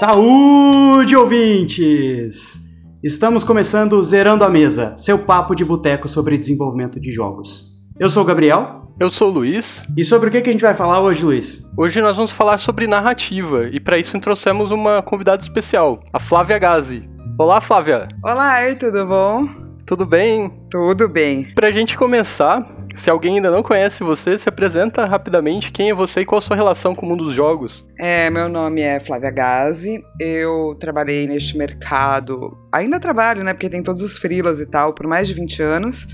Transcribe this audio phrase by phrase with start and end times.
[0.00, 2.70] Saúde, ouvintes!
[3.04, 7.84] Estamos começando o Zerando a Mesa, seu papo de boteco sobre desenvolvimento de jogos.
[7.98, 8.94] Eu sou o Gabriel.
[8.98, 9.84] Eu sou o Luiz.
[9.94, 11.70] E sobre o que a gente vai falar hoje, Luiz?
[11.76, 16.58] Hoje nós vamos falar sobre narrativa e para isso trouxemos uma convidada especial, a Flávia
[16.58, 17.06] Gazi.
[17.38, 18.08] Olá, Flávia.
[18.24, 19.69] Olá, tudo bom?
[19.90, 20.52] Tudo bem?
[20.70, 21.52] Tudo bem.
[21.52, 26.20] Pra gente começar, se alguém ainda não conhece você, se apresenta rapidamente quem é você
[26.20, 27.84] e qual a sua relação com o mundo dos jogos.
[27.98, 33.82] É, meu nome é Flávia Gazi, eu trabalhei neste mercado, ainda trabalho, né, porque tem
[33.82, 36.06] todos os frilas e tal, por mais de 20 anos.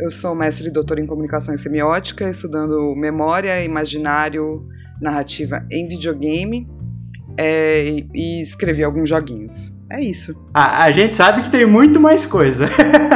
[0.00, 4.66] Eu sou mestre e doutor em comunicação e semiótica, estudando memória, imaginário,
[4.98, 6.66] narrativa em videogame
[7.36, 9.78] é, e, e escrevi alguns joguinhos.
[9.90, 10.34] É isso.
[10.54, 12.68] A, a gente sabe que tem muito mais coisa.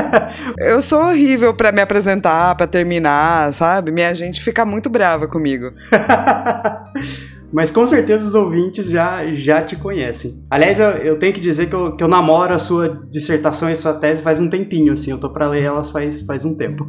[0.58, 3.92] eu sou horrível para me apresentar, para terminar, sabe?
[3.92, 5.70] Minha gente fica muito brava comigo.
[7.54, 10.44] Mas com certeza os ouvintes já, já te conhecem.
[10.50, 13.74] Aliás, eu, eu tenho que dizer que eu, que eu namoro a sua dissertação e
[13.74, 15.12] a sua tese faz um tempinho, assim.
[15.12, 16.84] Eu tô pra ler elas faz, faz um tempo.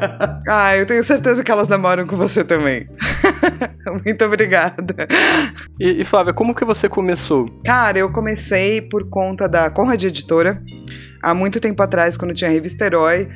[0.46, 2.86] ah, eu tenho certeza que elas namoram com você também.
[4.04, 4.94] Muito obrigada.
[5.78, 7.48] E, e Flávia, como que você começou?
[7.64, 10.62] Cara, eu comecei por conta da Conrad Editora.
[11.22, 13.28] Há muito tempo atrás, quando tinha a revista Herói,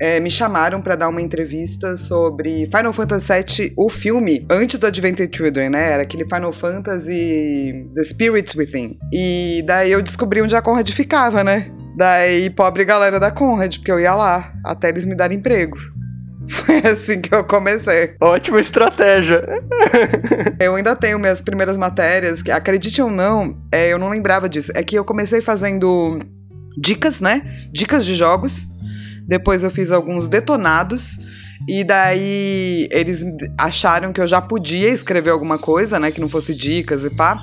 [0.00, 4.86] é, me chamaram para dar uma entrevista sobre Final Fantasy VII, o filme, antes do
[4.86, 5.92] Adventure Children, né?
[5.92, 8.98] Era aquele Final Fantasy The Spirits Within.
[9.12, 11.70] E daí eu descobri onde a Conrad ficava, né?
[11.96, 15.76] Daí, pobre galera da Conrad, porque eu ia lá, até eles me darem emprego.
[16.48, 18.14] Foi assim que eu comecei.
[18.20, 19.44] Ótima estratégia.
[20.58, 24.72] eu ainda tenho minhas primeiras matérias, que acredite ou não, é, eu não lembrava disso.
[24.74, 26.18] É que eu comecei fazendo
[26.78, 27.42] dicas, né?
[27.72, 28.66] Dicas de jogos.
[29.26, 31.18] Depois eu fiz alguns detonados.
[31.68, 33.22] E daí eles
[33.58, 36.10] acharam que eu já podia escrever alguma coisa, né?
[36.10, 37.40] Que não fosse dicas e pá.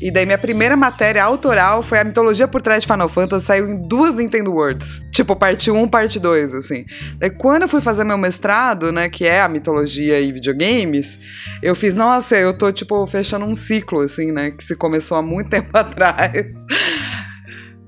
[0.00, 3.68] E daí minha primeira matéria autoral foi a mitologia por trás de Final Fantasy, saiu
[3.68, 5.00] em duas Nintendo Words.
[5.12, 6.84] Tipo, parte 1, parte 2, assim.
[7.18, 11.18] Daí quando eu fui fazer meu mestrado, né, que é a mitologia e videogames,
[11.62, 15.22] eu fiz, nossa, eu tô, tipo, fechando um ciclo, assim, né, que se começou há
[15.22, 16.64] muito tempo atrás.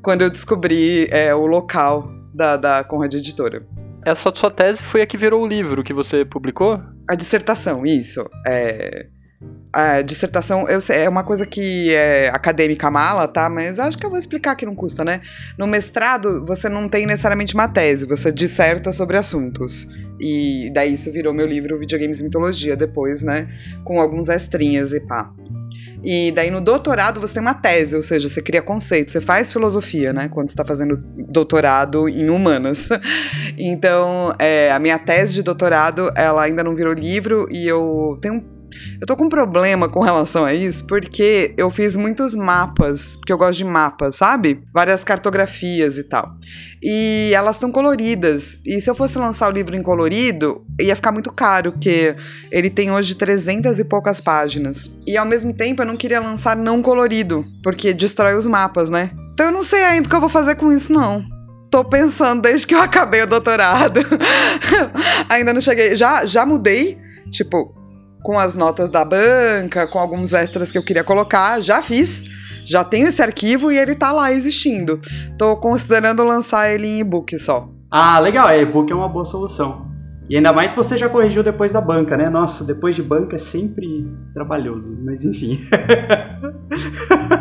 [0.02, 3.66] quando eu descobri é, o local da, da Conrad Editora.
[4.06, 6.80] Essa sua tese foi a que virou o livro que você publicou?
[7.10, 8.24] A dissertação, isso.
[8.46, 9.06] É...
[9.72, 13.48] A dissertação eu sei, é uma coisa que é acadêmica mala, tá?
[13.48, 15.20] Mas acho que eu vou explicar que não custa, né?
[15.58, 19.86] No mestrado, você não tem necessariamente uma tese, você disserta sobre assuntos.
[20.20, 23.48] E daí isso virou meu livro Videogames e Mitologia depois, né?
[23.84, 25.30] Com alguns extrinhas e pá.
[26.02, 29.52] E daí no doutorado você tem uma tese, ou seja, você cria conceito, você faz
[29.52, 30.28] filosofia, né?
[30.28, 30.96] Quando está fazendo
[31.28, 32.88] doutorado em humanas.
[33.60, 38.40] Então, é, a minha tese de doutorado, ela ainda não virou livro e eu tenho
[39.00, 43.32] eu tô com um problema com relação a isso, porque eu fiz muitos mapas, porque
[43.32, 44.62] eu gosto de mapas, sabe?
[44.72, 46.32] Várias cartografias e tal.
[46.82, 48.58] E elas estão coloridas.
[48.64, 52.14] E se eu fosse lançar o livro em colorido, ia ficar muito caro, porque
[52.50, 54.90] ele tem hoje 300 e poucas páginas.
[55.06, 59.10] E ao mesmo tempo eu não queria lançar não colorido, porque destrói os mapas, né?
[59.32, 61.38] Então eu não sei ainda o que eu vou fazer com isso, não
[61.70, 64.00] tô pensando desde que eu acabei o doutorado.
[65.28, 65.94] Ainda não cheguei.
[65.94, 66.98] Já, já mudei.
[67.30, 67.74] Tipo,
[68.28, 72.26] com as notas da banca, com alguns extras que eu queria colocar, já fiz.
[72.62, 75.00] Já tenho esse arquivo e ele tá lá existindo.
[75.38, 77.70] Tô considerando lançar ele em e-book só.
[77.90, 79.90] Ah, legal, é, e-book é uma boa solução.
[80.28, 82.28] E ainda mais se você já corrigiu depois da banca, né?
[82.28, 83.86] Nossa, depois de banca é sempre
[84.34, 85.58] trabalhoso, mas enfim.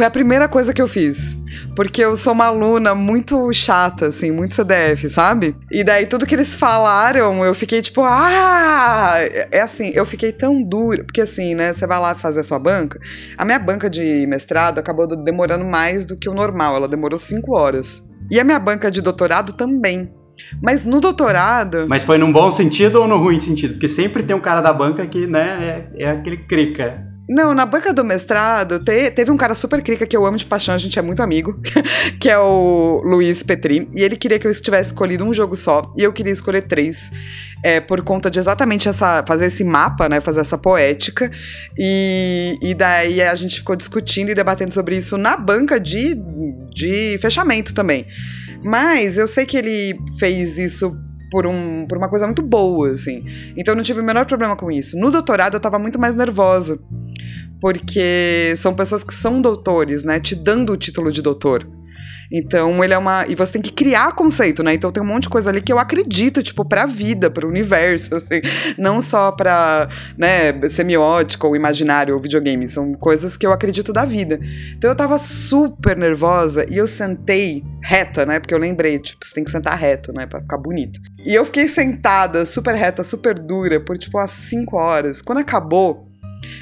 [0.00, 1.36] Foi a primeira coisa que eu fiz.
[1.76, 5.54] Porque eu sou uma aluna muito chata, assim, muito CDF, sabe?
[5.70, 9.16] E daí tudo que eles falaram, eu fiquei tipo, ah!
[9.52, 11.04] É assim, eu fiquei tão dura.
[11.04, 11.74] Porque assim, né?
[11.74, 12.98] Você vai lá fazer a sua banca.
[13.36, 16.76] A minha banca de mestrado acabou demorando mais do que o normal.
[16.76, 18.02] Ela demorou cinco horas.
[18.30, 20.10] E a minha banca de doutorado também.
[20.62, 21.84] Mas no doutorado.
[21.86, 23.74] Mas foi num bom sentido ou no ruim sentido?
[23.74, 27.09] Porque sempre tem um cara da banca que, né, é, é aquele crica.
[27.30, 30.44] Não, na banca do mestrado, te, teve um cara super crica que eu amo de
[30.44, 31.60] paixão, a gente é muito amigo,
[32.18, 35.80] que é o Luiz Petri, e ele queria que eu tivesse escolhido um jogo só,
[35.96, 37.12] e eu queria escolher três,
[37.62, 41.30] é, por conta de exatamente essa, fazer esse mapa, né, fazer essa poética,
[41.78, 46.16] e, e daí a gente ficou discutindo e debatendo sobre isso na banca de,
[46.74, 48.08] de fechamento também.
[48.64, 50.98] Mas eu sei que ele fez isso
[51.30, 53.24] por, um, por uma coisa muito boa, assim.
[53.56, 54.98] Então eu não tive o menor problema com isso.
[54.98, 56.78] No doutorado eu tava muito mais nervosa.
[57.60, 60.18] Porque são pessoas que são doutores, né?
[60.18, 61.68] Te dando o título de doutor.
[62.30, 63.26] Então ele é uma.
[63.26, 64.74] E você tem que criar conceito, né?
[64.74, 68.14] Então tem um monte de coisa ali que eu acredito, tipo, pra vida, pro universo,
[68.14, 68.40] assim.
[68.78, 72.68] Não só pra, né, semiótica ou imaginário ou videogame.
[72.68, 74.38] São coisas que eu acredito da vida.
[74.76, 78.38] Então eu tava super nervosa e eu sentei reta, né?
[78.38, 80.26] Porque eu lembrei, tipo, você tem que sentar reto, né?
[80.26, 81.00] Pra ficar bonito.
[81.24, 85.20] E eu fiquei sentada, super reta, super dura, por tipo umas 5 horas.
[85.20, 86.09] Quando acabou,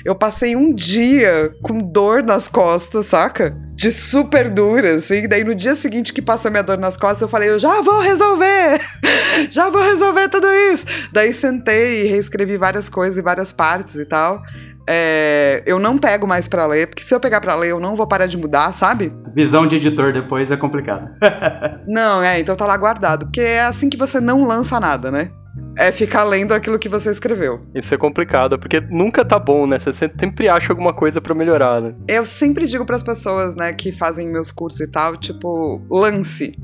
[0.05, 3.55] eu passei um dia com dor nas costas, saca?
[3.75, 5.29] De super dura, assim.
[5.29, 8.01] Daí no dia seguinte que passou minha dor nas costas, eu falei, eu já vou
[8.01, 8.81] resolver!
[9.51, 10.87] já vou resolver tudo isso!
[11.13, 14.43] Daí sentei e reescrevi várias coisas e várias partes e tal.
[14.91, 17.95] É, eu não pego mais para ler, porque se eu pegar para ler, eu não
[17.95, 19.13] vou parar de mudar, sabe?
[19.35, 21.11] Visão de editor depois é complicado.
[21.87, 23.27] não, é, então tá lá guardado.
[23.27, 25.31] Porque é assim que você não lança nada, né?
[25.79, 27.59] É ficar lendo aquilo que você escreveu.
[27.75, 29.79] Isso é complicado, porque nunca tá bom, né?
[29.79, 31.95] Você sempre acha alguma coisa para melhorar, né?
[32.09, 36.59] Eu sempre digo para as pessoas, né, que fazem meus cursos e tal, tipo, lance.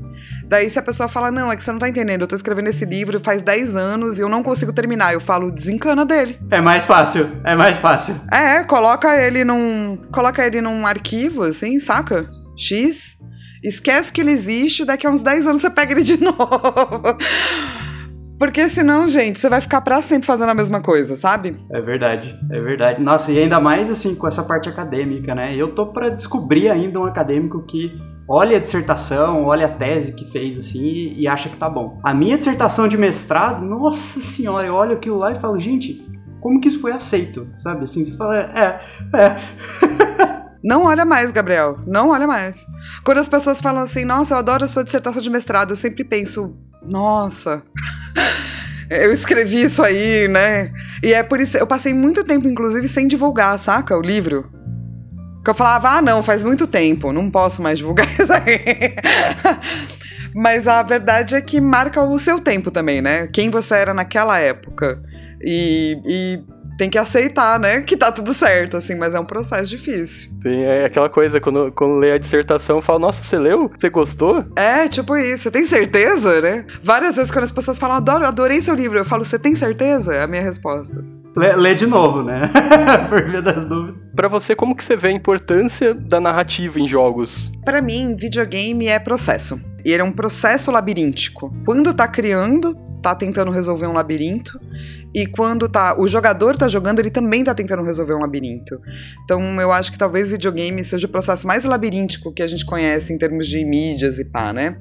[0.47, 2.67] Daí se a pessoa fala, não, é que você não tá entendendo, eu tô escrevendo
[2.67, 5.13] esse livro faz 10 anos e eu não consigo terminar.
[5.13, 6.37] Eu falo, desencana dele.
[6.51, 8.15] É mais fácil, é mais fácil.
[8.31, 9.97] É, coloca ele num.
[10.11, 12.25] Coloca ele num arquivo, assim, saca?
[12.57, 13.15] X.
[13.63, 17.17] Esquece que ele existe, daqui a uns 10 anos você pega ele de novo.
[18.37, 21.57] Porque senão, gente, você vai ficar pra sempre fazendo a mesma coisa, sabe?
[21.71, 23.01] É verdade, é verdade.
[23.01, 25.55] Nossa, e ainda mais assim com essa parte acadêmica, né?
[25.55, 27.93] Eu tô para descobrir ainda um acadêmico que
[28.27, 31.99] olha a dissertação, olha a tese que fez assim e, e acha que tá bom.
[32.03, 36.03] A minha dissertação de mestrado, nossa senhora, eu olho aquilo lá e falo, gente,
[36.41, 37.47] como que isso foi aceito?
[37.53, 38.79] Sabe assim, você fala, é,
[39.15, 39.35] é.
[40.65, 41.77] Não olha mais, Gabriel.
[41.85, 42.65] Não olha mais.
[43.03, 46.03] Quando as pessoas falam assim, nossa, eu adoro a sua dissertação de mestrado, eu sempre
[46.03, 47.63] penso, nossa.
[48.89, 50.71] eu escrevi isso aí, né?
[51.03, 53.97] E é por isso, eu passei muito tempo, inclusive, sem divulgar, saca?
[53.97, 54.49] O livro.
[55.43, 58.95] Que eu falava, ah, não, faz muito tempo, não posso mais divulgar isso aí.
[60.35, 63.27] Mas a verdade é que marca o seu tempo também, né?
[63.27, 65.01] Quem você era naquela época.
[65.41, 66.43] E, e
[66.77, 67.81] tem que aceitar, né?
[67.81, 70.31] Que tá tudo certo, assim, mas é um processo difícil.
[70.41, 73.71] Sim, é aquela coisa, quando, quando lê a dissertação, fala, nossa, você leu?
[73.73, 74.45] Você gostou?
[74.55, 76.65] É, tipo isso, você tem certeza, né?
[76.83, 80.13] Várias vezes quando as pessoas falam, adoro, adorei seu livro, eu falo, você tem certeza?
[80.13, 81.01] É a minha resposta.
[81.35, 82.49] Lê, lê de novo, né?
[83.09, 84.03] Por via das dúvidas.
[84.15, 87.51] Pra você, como que você vê a importância da narrativa em jogos?
[87.63, 89.59] Para mim, videogame é processo.
[89.83, 91.53] E ele é um processo labiríntico.
[91.63, 92.75] Quando tá criando,
[93.05, 94.59] tá tentando resolver um labirinto.
[95.13, 98.81] E quando tá, o jogador tá jogando, ele também tá tentando resolver um labirinto.
[99.23, 103.13] Então eu acho que talvez videogame seja o processo mais labiríntico que a gente conhece
[103.13, 104.77] em termos de mídias e pá, né?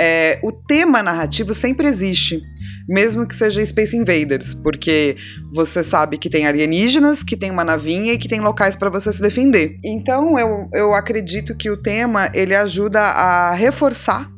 [0.00, 2.40] É, o tema narrativo sempre existe,
[2.88, 5.16] mesmo que seja Space Invaders, porque
[5.50, 9.12] você sabe que tem alienígenas, que tem uma navinha e que tem locais para você
[9.12, 9.76] se defender.
[9.84, 14.37] Então eu, eu acredito que o tema ele ajuda a reforçar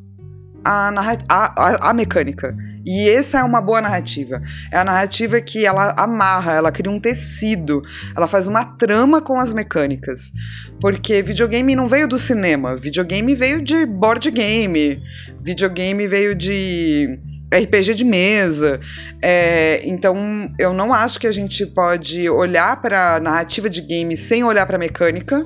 [0.64, 0.90] a,
[1.28, 2.56] a, a, mecânica.
[2.84, 4.40] E essa é uma boa narrativa.
[4.72, 7.82] É a narrativa que ela amarra, ela cria um tecido,
[8.16, 10.32] ela faz uma trama com as mecânicas.
[10.80, 15.02] Porque videogame não veio do cinema, videogame veio de board game,
[15.40, 17.18] videogame veio de
[17.52, 18.80] RPG de mesa.
[19.22, 20.16] É, então,
[20.58, 24.78] eu não acho que a gente pode olhar para narrativa de game sem olhar para
[24.78, 25.44] mecânica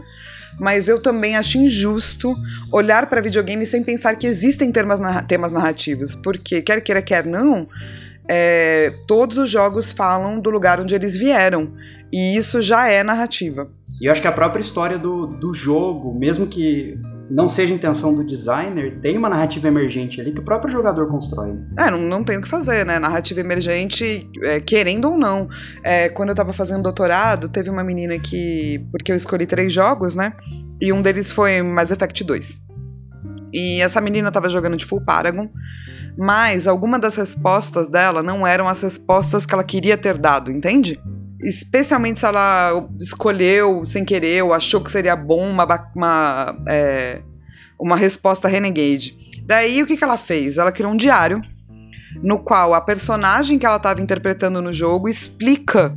[0.59, 2.35] mas eu também acho injusto
[2.73, 7.69] olhar para videogame sem pensar que existem temas, temas narrativos, porque quer queira, quer não,
[8.29, 11.73] é, todos os jogos falam do lugar onde eles vieram,
[12.13, 13.67] e isso já é narrativa.
[14.01, 16.99] E eu acho que a própria história do, do jogo, mesmo que
[17.31, 21.59] não seja intenção do designer, tem uma narrativa emergente ali que o próprio jogador constrói.
[21.79, 22.99] É, não, não tem o que fazer, né?
[22.99, 25.49] Narrativa emergente, é, querendo ou não.
[25.83, 28.87] É, quando eu tava fazendo doutorado, teve uma menina que.
[28.91, 30.35] Porque eu escolhi três jogos, né?
[30.81, 32.65] E um deles foi Mass Effect 2.
[33.53, 35.49] E essa menina tava jogando de Full Paragon,
[36.19, 41.01] mas alguma das respostas dela não eram as respostas que ela queria ter dado, entende?
[41.45, 47.21] Especialmente se ela escolheu sem querer ou achou que seria bom uma, uma, é,
[47.79, 49.15] uma resposta renegade.
[49.45, 50.57] Daí o que, que ela fez?
[50.57, 51.43] Ela criou um diário
[52.23, 55.97] no qual a personagem que ela estava interpretando no jogo explica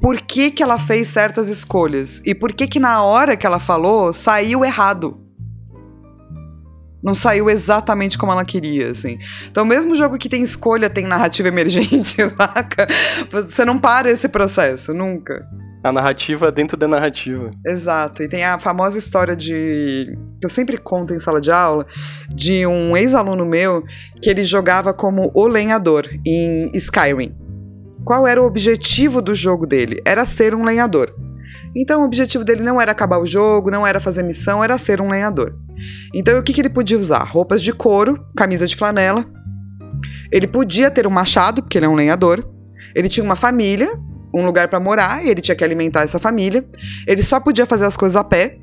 [0.00, 3.58] por que, que ela fez certas escolhas e por que, que na hora que ela
[3.58, 5.27] falou saiu errado
[7.08, 9.18] não saiu exatamente como ela queria, assim.
[9.50, 12.86] Então, mesmo jogo que tem escolha, tem narrativa emergente, saca?
[13.30, 15.46] Você não para esse processo, nunca.
[15.82, 17.50] A narrativa dentro da narrativa.
[17.66, 18.22] Exato.
[18.22, 20.18] E tem a famosa história de.
[20.38, 21.86] que eu sempre conto em sala de aula,
[22.28, 23.82] de um ex-aluno meu
[24.20, 27.32] que ele jogava como o lenhador em Skyrim.
[28.04, 30.00] Qual era o objetivo do jogo dele?
[30.04, 31.14] Era ser um lenhador.
[31.76, 35.00] Então o objetivo dele não era acabar o jogo, não era fazer missão, era ser
[35.00, 35.54] um lenhador.
[36.14, 37.22] Então o que, que ele podia usar?
[37.24, 39.24] Roupas de couro, camisa de flanela.
[40.32, 42.44] Ele podia ter um machado, porque ele é um lenhador.
[42.94, 43.90] Ele tinha uma família,
[44.34, 46.64] um lugar para morar, e ele tinha que alimentar essa família.
[47.06, 48.58] Ele só podia fazer as coisas a pé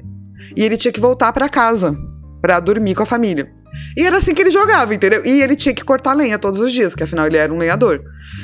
[0.56, 1.96] e ele tinha que voltar para casa
[2.42, 3.52] para dormir com a família.
[3.98, 5.25] E era assim que ele jogava, entendeu?
[5.25, 8.01] E ele tinha que cortar lenha todos os dias, que afinal ele era um lenhador.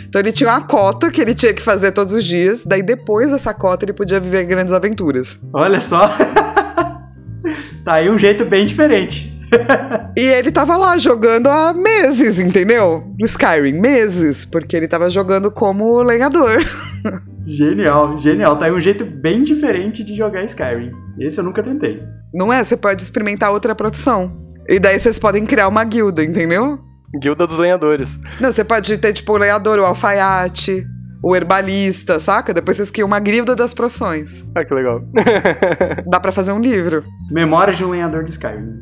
[0.08, 3.32] Então ele tinha uma cota que ele tinha que fazer todos os dias, daí depois
[3.32, 5.40] dessa cota ele podia viver grandes aventuras.
[5.54, 6.08] Olha só.
[7.84, 9.32] tá aí um jeito bem diferente.
[10.18, 13.04] e ele tava lá jogando há meses, entendeu?
[13.20, 16.60] Skyrim, meses, porque ele tava jogando como lenhador.
[17.46, 18.56] Genial, genial.
[18.56, 20.92] Tá aí um jeito bem diferente de jogar Skyrim.
[21.20, 22.02] Esse eu nunca tentei.
[22.32, 22.64] Não é?
[22.64, 24.41] Você pode experimentar outra profissão.
[24.68, 26.80] E daí vocês podem criar uma guilda, entendeu?
[27.20, 28.20] Guilda dos lenhadores.
[28.40, 30.86] Não, você pode ter, tipo, o lenhador, o alfaiate,
[31.24, 32.54] o herbalista, saca?
[32.54, 34.46] Depois vocês criam uma guilda das profissões.
[34.56, 35.02] Ah, que legal.
[36.08, 37.04] Dá para fazer um livro.
[37.30, 38.80] Memórias de um lenhador de Skyrim.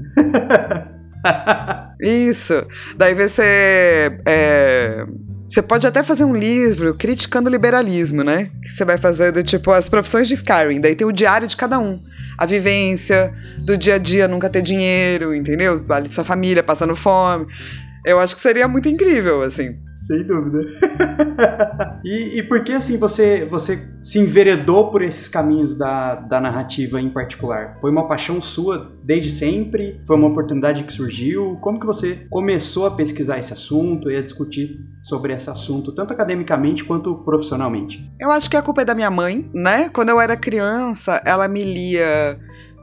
[2.02, 2.66] Isso.
[2.96, 4.22] Daí você.
[4.26, 5.06] É...
[5.50, 8.52] Você pode até fazer um livro criticando o liberalismo, né?
[8.62, 10.80] Que você vai fazer do tipo as profissões de Skyrim.
[10.80, 12.00] Daí tem o diário de cada um.
[12.38, 15.84] A vivência do dia a dia, nunca ter dinheiro, entendeu?
[16.12, 17.48] Sua família passando fome.
[18.06, 19.76] Eu acho que seria muito incrível, assim.
[20.00, 20.60] Sem dúvida.
[22.06, 27.02] e, e por que assim você, você se enveredou por esses caminhos da, da narrativa
[27.02, 27.78] em particular?
[27.82, 30.00] Foi uma paixão sua desde sempre?
[30.08, 31.58] Foi uma oportunidade que surgiu?
[31.62, 36.14] Como que você começou a pesquisar esse assunto e a discutir sobre esse assunto, tanto
[36.14, 38.10] academicamente quanto profissionalmente?
[38.20, 39.90] Eu acho que a culpa é da minha mãe, né?
[39.90, 42.40] Quando eu era criança, ela me lia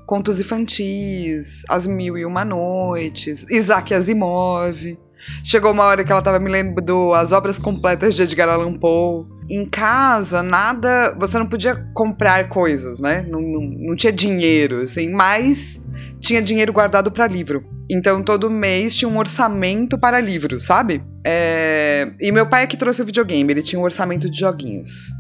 [0.07, 5.06] contos infantis, As Mil e Uma Noites, Isaac Asimov.
[5.43, 9.27] Chegou uma hora que ela tava me lendo as obras completas de Edgar Allan Poe.
[9.49, 11.15] Em casa, nada.
[11.19, 13.25] Você não podia comprar coisas, né?
[13.29, 15.81] Não, não, não tinha dinheiro, assim, mas
[16.21, 17.65] tinha dinheiro guardado para livro.
[17.89, 21.03] Então todo mês tinha um orçamento para livros, sabe?
[21.25, 22.11] É...
[22.21, 25.13] E meu pai é que trouxe o videogame, ele tinha um orçamento de joguinhos.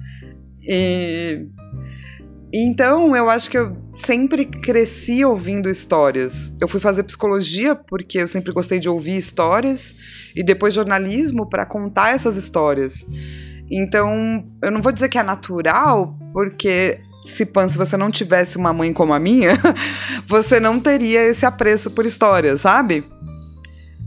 [0.69, 1.47] E
[2.53, 6.53] então, eu acho que eu sempre cresci ouvindo histórias.
[6.61, 9.95] Eu fui fazer psicologia porque eu sempre gostei de ouvir histórias
[10.35, 13.05] e depois jornalismo para contar essas histórias.
[13.71, 18.57] Então, eu não vou dizer que é natural, porque se pan, se você não tivesse
[18.57, 19.59] uma mãe como a minha,
[20.27, 23.05] você não teria esse apreço por história, sabe?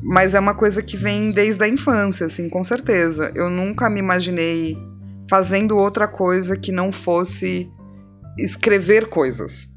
[0.02, 3.34] Mas é uma coisa que vem desde a infância, assim, com certeza.
[3.36, 4.78] Eu nunca me imaginei
[5.30, 7.70] fazendo outra coisa que não fosse
[8.44, 9.68] escrever coisas.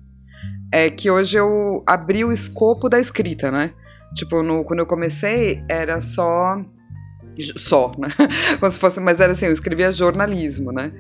[0.73, 3.73] É que hoje eu abri o escopo da escrita, né?
[4.15, 6.63] Tipo, no, quando eu comecei, era só.
[7.57, 8.09] Só, né?
[8.61, 10.93] Como se fosse, mas era assim, eu escrevia jornalismo, né?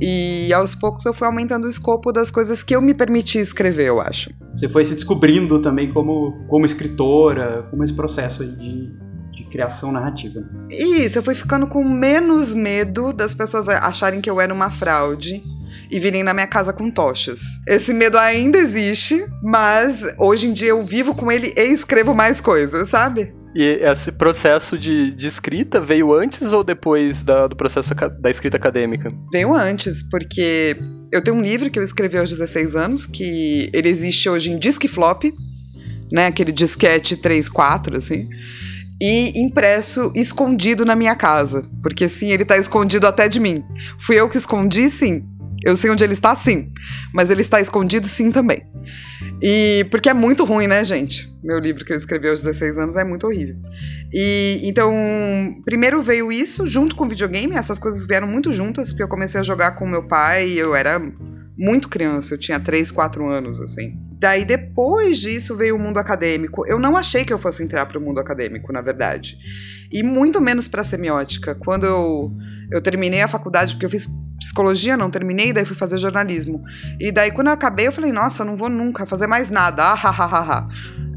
[0.00, 3.88] E aos poucos eu fui aumentando o escopo das coisas que eu me permiti escrever,
[3.88, 4.30] eu acho.
[4.54, 8.90] Você foi se descobrindo também como, como escritora, como esse processo aí de,
[9.30, 10.42] de criação narrativa.
[10.70, 15.42] Isso, eu fui ficando com menos medo das pessoas acharem que eu era uma fraude
[15.90, 17.40] e virem na minha casa com tochas.
[17.66, 22.40] Esse medo ainda existe, mas hoje em dia eu vivo com ele e escrevo mais
[22.40, 23.34] coisas, sabe?
[23.54, 28.58] E esse processo de, de escrita veio antes ou depois da, do processo da escrita
[28.58, 29.10] acadêmica?
[29.32, 30.76] Veio antes, porque
[31.10, 34.58] eu tenho um livro que eu escrevi aos 16 anos, que ele existe hoje em
[34.58, 35.24] disque flop,
[36.12, 36.26] né?
[36.26, 38.28] Aquele disquete 3, 4, assim
[39.00, 41.62] e impresso escondido na minha casa.
[41.82, 43.62] Porque sim, ele tá escondido até de mim.
[43.98, 45.24] Fui eu que escondi, sim.
[45.66, 46.70] Eu sei onde ele está, sim.
[47.12, 48.62] Mas ele está escondido, sim, também.
[49.42, 51.28] E porque é muito ruim, né, gente?
[51.42, 53.56] Meu livro que eu escrevi aos 16 anos é muito horrível.
[54.12, 54.94] E então,
[55.64, 59.40] primeiro veio isso junto com o videogame, essas coisas vieram muito juntas, porque eu comecei
[59.40, 61.02] a jogar com meu pai, eu era
[61.58, 63.98] muito criança, eu tinha 3, 4 anos, assim.
[64.20, 66.64] Daí, depois disso, veio o mundo acadêmico.
[66.64, 69.36] Eu não achei que eu fosse entrar para o mundo acadêmico, na verdade.
[69.90, 71.56] E muito menos para semiótica.
[71.56, 72.30] Quando eu,
[72.70, 74.08] eu terminei a faculdade, porque eu fiz
[74.38, 76.62] psicologia, não terminei, daí fui fazer jornalismo.
[77.00, 79.82] E daí, quando eu acabei, eu falei, nossa, não vou nunca fazer mais nada.
[79.82, 80.66] Ah, ha, ha, ha, ha.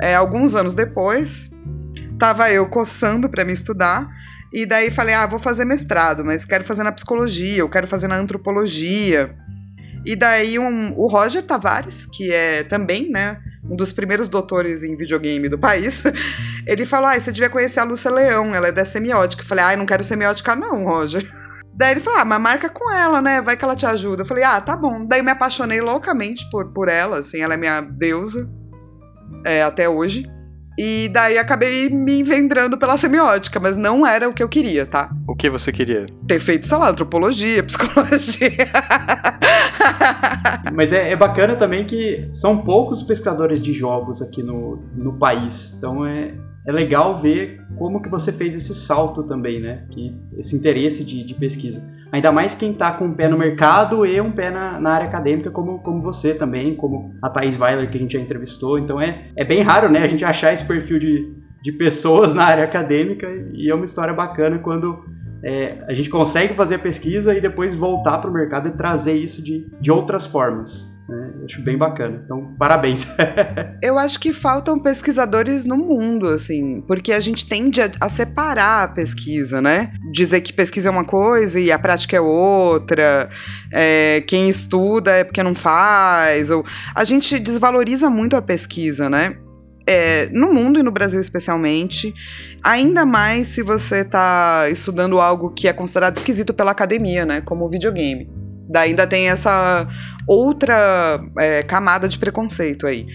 [0.01, 1.49] É, alguns anos depois,
[2.17, 4.07] tava eu coçando para me estudar.
[4.51, 8.07] E daí falei, ah, vou fazer mestrado, mas quero fazer na psicologia, eu quero fazer
[8.07, 9.35] na antropologia.
[10.05, 13.37] E daí um, o Roger Tavares, que é também, né,
[13.69, 16.03] um dos primeiros doutores em videogame do país,
[16.65, 19.43] ele falou, ah, você devia conhecer a Lúcia Leão, ela é da semiótica.
[19.43, 21.29] Eu falei, ah, não quero semiótica não, Roger.
[21.79, 23.41] Daí ele falou: Ah, mas marca com ela, né?
[23.41, 24.23] Vai que ela te ajuda.
[24.23, 25.05] Eu falei: Ah, tá bom.
[25.07, 28.49] Daí eu me apaixonei loucamente por, por ela, assim, ela é minha deusa
[29.45, 30.29] é, até hoje.
[30.77, 35.09] E daí acabei me envendrando pela semiótica, mas não era o que eu queria, tá?
[35.27, 36.05] O que você queria?
[36.27, 38.51] Ter feito, sei lá, antropologia, psicologia.
[40.73, 45.73] Mas é, é, bacana também que são poucos pescadores de jogos aqui no, no país.
[45.77, 46.33] Então é,
[46.69, 49.85] é legal ver como que você fez esse salto também, né?
[49.89, 51.81] Que, esse interesse de, de pesquisa.
[52.11, 55.07] Ainda mais quem está com um pé no mercado e um pé na, na, área
[55.07, 58.77] acadêmica, como, como você também, como a Thais Weiler, que a gente já entrevistou.
[58.77, 60.03] Então é, é bem raro, né?
[60.03, 61.33] A gente achar esse perfil de,
[61.63, 65.03] de pessoas na área acadêmica e é uma história bacana quando
[65.43, 69.13] é, a gente consegue fazer a pesquisa e depois voltar para o mercado e trazer
[69.13, 70.98] isso de, de outras formas.
[71.09, 71.33] Né?
[71.43, 72.21] Acho bem bacana.
[72.23, 73.07] Então, parabéns.
[73.81, 78.83] Eu acho que faltam pesquisadores no mundo, assim, porque a gente tende a, a, separar
[78.83, 79.91] a pesquisa, né?
[80.11, 83.27] Dizer que pesquisa é uma coisa e a prática é outra.
[83.73, 86.51] É, quem estuda é porque não faz.
[86.51, 86.63] Ou
[86.93, 89.35] a gente desvaloriza muito a pesquisa, né?
[89.87, 92.13] É, no mundo e no Brasil especialmente,
[92.61, 97.41] ainda mais se você está estudando algo que é considerado esquisito pela academia, né?
[97.41, 98.29] Como o videogame.
[98.69, 99.87] Daí ainda tem essa
[100.27, 103.07] outra é, camada de preconceito aí.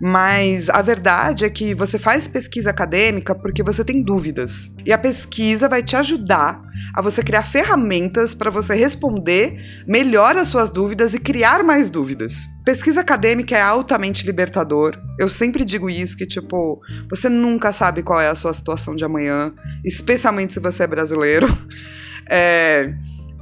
[0.00, 4.70] Mas a verdade é que você faz pesquisa acadêmica porque você tem dúvidas.
[4.86, 6.62] E a pesquisa vai te ajudar
[6.94, 12.48] a você criar ferramentas para você responder melhor as suas dúvidas e criar mais dúvidas.
[12.64, 14.98] Pesquisa acadêmica é altamente libertador.
[15.18, 19.04] Eu sempre digo isso que tipo, você nunca sabe qual é a sua situação de
[19.04, 19.52] amanhã,
[19.84, 21.46] especialmente se você é brasileiro.
[22.32, 22.94] É,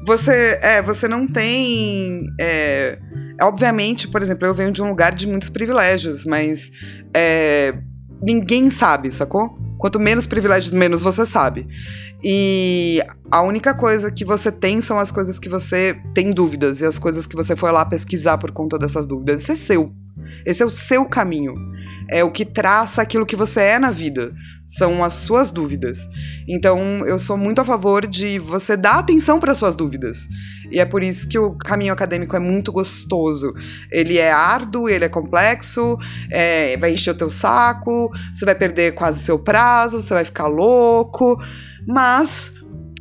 [0.08, 2.22] você, é, você não tem.
[2.40, 2.98] É,
[3.42, 6.72] obviamente, por exemplo, eu venho de um lugar de muitos privilégios, mas
[7.14, 7.74] é,
[8.22, 9.50] ninguém sabe, sacou?
[9.78, 11.68] Quanto menos privilégios, menos você sabe.
[12.24, 13.00] E
[13.30, 16.98] a única coisa que você tem são as coisas que você tem dúvidas e as
[16.98, 19.42] coisas que você foi lá pesquisar por conta dessas dúvidas.
[19.42, 19.92] Isso é seu.
[20.44, 21.54] Esse é o seu caminho
[22.08, 24.32] é o que traça aquilo que você é na vida.
[24.64, 26.08] São as suas dúvidas.
[26.48, 30.26] Então, eu sou muito a favor de você dar atenção para suas dúvidas.
[30.70, 33.54] E é por isso que o caminho acadêmico é muito gostoso.
[33.92, 35.98] Ele é árduo, ele é complexo,
[36.30, 40.46] é, vai encher o teu saco, você vai perder quase seu prazo, você vai ficar
[40.46, 41.38] louco,
[41.86, 42.52] mas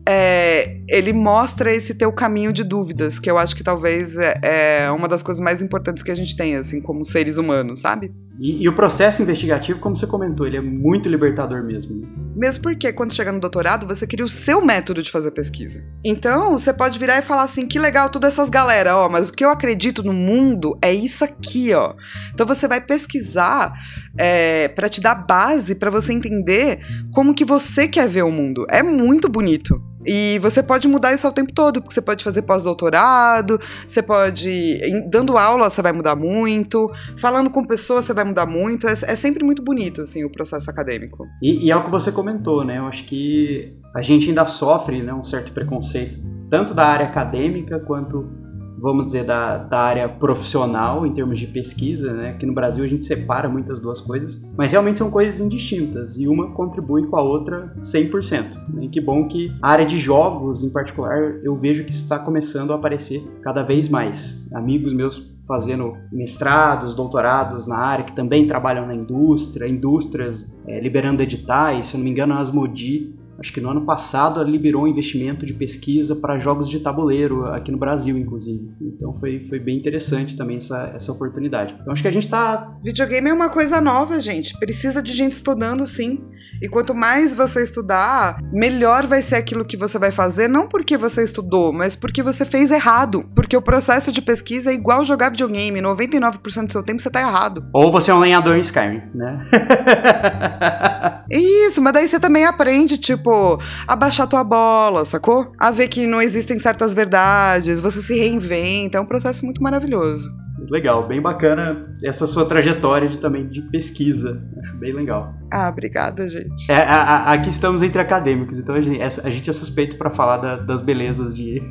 [0.10, 4.92] é, ele mostra esse teu caminho de dúvidas, que eu acho que talvez é, é,
[4.92, 8.14] uma das coisas mais importantes que a gente tem, assim, como seres humanos, sabe?
[8.40, 12.08] E, e, o processo investigativo, como você comentou, ele é muito libertador mesmo.
[12.36, 15.84] Mesmo porque quando chega no doutorado, você cria o seu método de fazer pesquisa.
[16.06, 19.34] Então, você pode virar e falar assim: que legal todas essas galera, ó, mas o
[19.34, 21.96] que eu acredito no mundo é isso aqui, ó.
[22.32, 23.74] Então você vai pesquisar
[24.18, 26.80] é, para te dar base para você entender
[27.12, 28.68] como que você quer ver o mundo.
[28.70, 29.82] É muito bonito.
[30.08, 34.80] E você pode mudar isso ao tempo todo, porque você pode fazer pós-doutorado, você pode.
[35.10, 38.88] Dando aula, você vai mudar muito, falando com pessoas, você vai mudar muito.
[38.88, 41.26] É, é sempre muito bonito, assim, o processo acadêmico.
[41.42, 42.78] E, e, é o que você comentou, né?
[42.78, 47.80] Eu acho que a gente ainda sofre né, um certo preconceito, tanto da área acadêmica
[47.80, 48.47] quanto
[48.78, 52.30] vamos dizer, da, da área profissional em termos de pesquisa, né?
[52.30, 56.28] Aqui no Brasil a gente separa muitas duas coisas, mas realmente são coisas indistintas e
[56.28, 58.70] uma contribui com a outra 100%.
[58.74, 58.86] Né?
[58.86, 62.72] E que bom que a área de jogos, em particular, eu vejo que está começando
[62.72, 64.48] a aparecer cada vez mais.
[64.54, 71.24] Amigos meus fazendo mestrados, doutorados na área, que também trabalham na indústria, indústrias é, liberando
[71.24, 74.88] editais, se não me engano, a Asmodi acho que no ano passado ela liberou um
[74.88, 78.70] investimento de pesquisa para jogos de tabuleiro aqui no Brasil, inclusive.
[78.82, 81.76] Então foi, foi bem interessante também essa, essa oportunidade.
[81.80, 82.76] Então acho que a gente tá.
[82.84, 84.58] Videogame é uma coisa nova, gente.
[84.60, 86.24] Precisa de gente estudando, sim.
[86.62, 90.98] E quanto mais você estudar, melhor vai ser aquilo que você vai fazer, não porque
[90.98, 93.30] você estudou, mas porque você fez errado.
[93.36, 95.80] Porque o processo de pesquisa é igual jogar videogame.
[95.80, 97.68] 99% do seu tempo você tá errado.
[97.74, 99.42] Ou você é um lenhador em Skyrim, né?
[101.30, 105.52] Isso, mas daí você também aprende, tipo, a baixar tua bola, sacou?
[105.60, 110.30] A ver que não existem certas verdades, você se reinventa, é um processo muito maravilhoso.
[110.70, 114.44] Legal, bem bacana essa sua trajetória de, também de pesquisa.
[114.62, 115.34] Acho bem legal.
[115.52, 116.70] Ah, obrigada, gente.
[116.70, 120.10] É, a, a, aqui estamos entre acadêmicos, então a gente, a gente é suspeito para
[120.10, 121.62] falar da, das belezas de,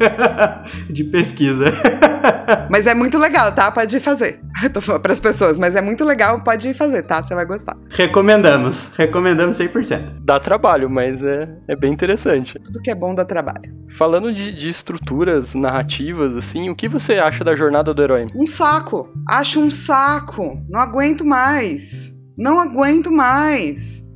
[0.89, 1.65] de pesquisa.
[2.71, 3.71] Mas é muito legal, tá?
[3.71, 4.41] Pode ir fazer.
[4.63, 7.23] Eu tô falando pras pessoas, mas é muito legal, pode ir fazer, tá?
[7.23, 7.77] Você vai gostar.
[7.91, 8.95] Recomendamos.
[8.97, 10.21] Recomendamos 100%.
[10.23, 12.59] Dá trabalho, mas é, é bem interessante.
[12.59, 13.75] Tudo que é bom dá trabalho.
[13.97, 18.27] Falando de, de estruturas narrativas, assim, o que você acha da jornada do herói?
[18.35, 18.86] Um saco.
[19.29, 20.63] Acho um saco.
[20.69, 22.13] Não aguento mais.
[22.37, 24.07] Não aguento mais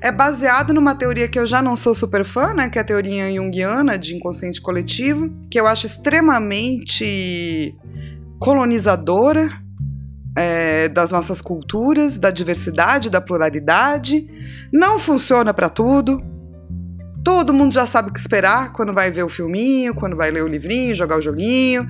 [0.00, 2.70] é baseado numa teoria que eu já não sou super fã, né?
[2.70, 7.74] Que é a teoria junguiana de inconsciente coletivo, que eu acho extremamente
[8.38, 9.50] colonizadora
[10.36, 14.26] é, das nossas culturas, da diversidade, da pluralidade.
[14.72, 16.22] Não funciona para tudo.
[17.22, 20.42] Todo mundo já sabe o que esperar quando vai ver o filminho, quando vai ler
[20.42, 21.86] o livrinho, jogar o joguinho.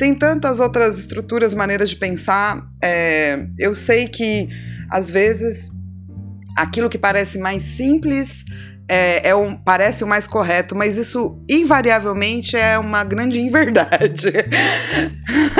[0.00, 2.66] Tem tantas outras estruturas, maneiras de pensar.
[2.82, 4.48] É, eu sei que
[4.90, 5.70] às vezes
[6.56, 8.46] aquilo que parece mais simples
[8.92, 14.32] é, é um, parece o mais correto, mas isso invariavelmente é uma grande inverdade.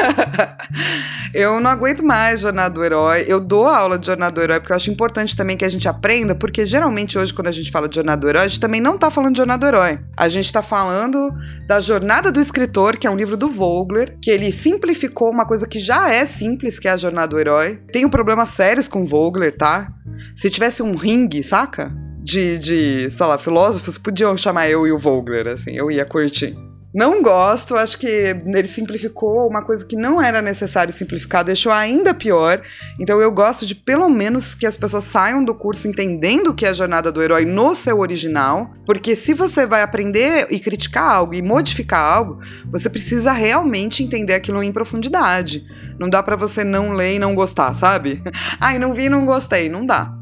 [1.33, 3.25] eu não aguento mais Jornada do Herói.
[3.29, 5.89] Eu dou aula de Jornada do Herói porque eu acho importante também que a gente
[5.89, 8.81] aprenda, porque geralmente hoje, quando a gente fala de Jornada do Herói, a gente também
[8.81, 10.01] não tá falando de Jornada do Herói.
[10.17, 11.33] A gente tá falando
[11.69, 15.69] da Jornada do Escritor, que é um livro do Vogler, que ele simplificou uma coisa
[15.69, 17.81] que já é simples, que é a Jornada do Herói.
[17.93, 19.93] Tenho problemas sérios com Vogler, tá?
[20.35, 22.10] Se tivesse um ringue, saca?
[22.23, 26.57] De, de, sei lá, filósofos podiam chamar eu e o Vogler, assim, eu ia curtir.
[26.93, 32.13] Não gosto, acho que ele simplificou uma coisa que não era necessário simplificar, deixou ainda
[32.13, 32.61] pior.
[32.99, 36.67] Então eu gosto de pelo menos que as pessoas saiam do curso entendendo o que
[36.67, 41.15] é a jornada do herói no seu original, porque se você vai aprender e criticar
[41.15, 42.41] algo e modificar algo,
[42.73, 45.65] você precisa realmente entender aquilo em profundidade.
[45.97, 48.21] Não dá para você não ler e não gostar, sabe?
[48.61, 50.20] Ai, não vi e não gostei, não dá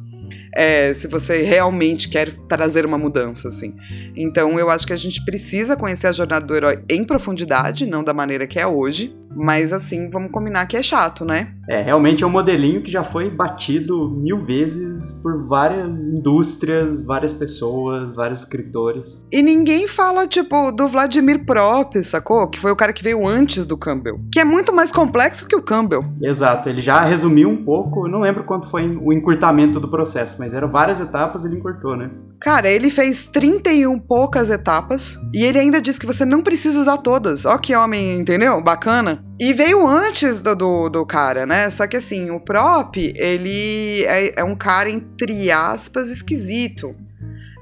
[0.59, 3.77] é, se você realmente quer trazer uma mudança, assim.
[4.17, 8.03] Então eu acho que a gente precisa conhecer a jornada do herói em profundidade, não
[8.03, 11.55] da maneira que é hoje, mas assim, vamos combinar que é chato, né?
[11.69, 17.33] É, realmente é um modelinho que já foi batido mil vezes por várias indústrias, várias
[17.33, 19.25] pessoas, vários escritores.
[19.31, 22.49] E ninguém fala, tipo, do Vladimir Prop, sacou?
[22.49, 24.19] Que foi o cara que veio antes do Campbell.
[24.33, 26.05] Que é muito mais complexo que o Campbell.
[26.23, 30.48] Exato, ele já resumiu um pouco, não lembro quanto foi o encurtamento do processo, mas
[30.55, 32.11] eram várias etapas e ele encurtou, né?
[32.41, 36.99] Cara, ele fez 31 poucas etapas e ele ainda disse que você não precisa usar
[36.99, 37.45] todas.
[37.45, 38.63] Ó, que homem, entendeu?
[38.63, 39.25] Bacana.
[39.41, 41.69] E veio antes do, do, do, cara, né?
[41.71, 46.95] Só que assim, o Prop, ele é, é um cara, entre aspas, esquisito.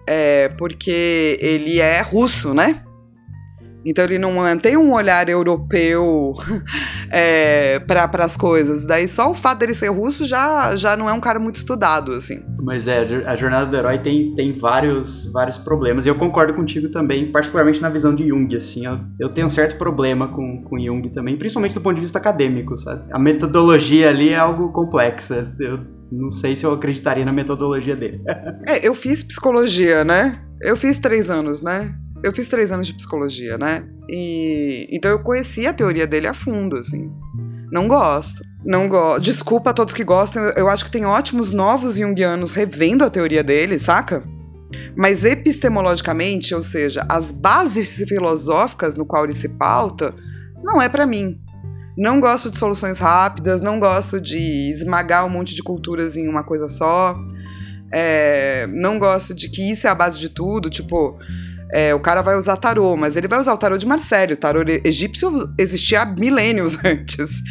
[0.08, 2.82] É, porque ele é russo, né?
[3.86, 6.32] Então ele não tem um olhar europeu
[7.08, 8.84] é, para as coisas.
[8.84, 12.10] Daí só o fato dele ser russo já, já não é um cara muito estudado,
[12.10, 12.42] assim.
[12.64, 16.04] Mas é, a jornada do herói tem, tem vários, vários problemas.
[16.04, 18.84] E eu concordo contigo também, particularmente na visão de Jung, assim.
[18.84, 22.18] Eu, eu tenho um certo problema com, com Jung também, principalmente do ponto de vista
[22.18, 23.04] acadêmico, sabe?
[23.12, 25.54] A metodologia ali é algo complexa.
[25.60, 25.78] Eu
[26.10, 28.20] não sei se eu acreditaria na metodologia dele.
[28.66, 30.42] é, eu fiz psicologia, né?
[30.60, 31.94] Eu fiz três anos, né?
[32.26, 33.84] Eu fiz três anos de psicologia, né?
[34.08, 37.08] E então eu conheci a teoria dele a fundo, assim.
[37.70, 38.42] Não gosto.
[38.64, 39.22] Não gosto.
[39.22, 40.42] Desculpa a todos que gostam.
[40.56, 44.24] Eu, acho que tem ótimos novos junguianos revendo a teoria dele, saca?
[44.96, 50.12] Mas epistemologicamente, ou seja, as bases filosóficas no qual ele se pauta,
[50.64, 51.40] não é para mim.
[51.96, 56.42] Não gosto de soluções rápidas, não gosto de esmagar um monte de culturas em uma
[56.42, 57.16] coisa só.
[57.92, 60.68] É, não gosto de que isso é a base de tudo.
[60.68, 61.16] Tipo,
[61.72, 64.32] é, o cara vai usar tarô, mas ele vai usar o tarô de Marcelo.
[64.32, 67.42] O tarô egípcio existia há milênios antes.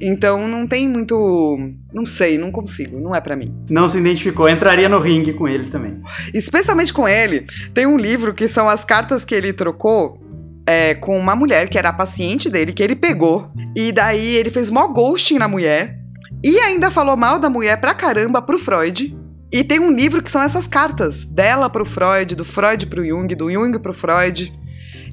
[0.00, 1.58] Então não tem muito.
[1.92, 3.54] Não sei, não consigo, não é para mim.
[3.68, 6.00] Não se identificou, entraria no ringue com ele também.
[6.32, 7.46] Especialmente com ele.
[7.72, 10.18] Tem um livro que são as cartas que ele trocou
[10.66, 13.50] é, com uma mulher que era a paciente dele, que ele pegou.
[13.74, 15.98] E daí ele fez mó ghosting na mulher.
[16.44, 19.16] E ainda falou mal da mulher pra caramba pro Freud.
[19.56, 23.34] E tem um livro que são essas cartas dela pro Freud, do Freud pro Jung,
[23.34, 24.52] do Jung pro Freud.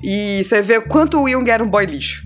[0.03, 2.23] E você vê quanto o Jung era um boy lixo.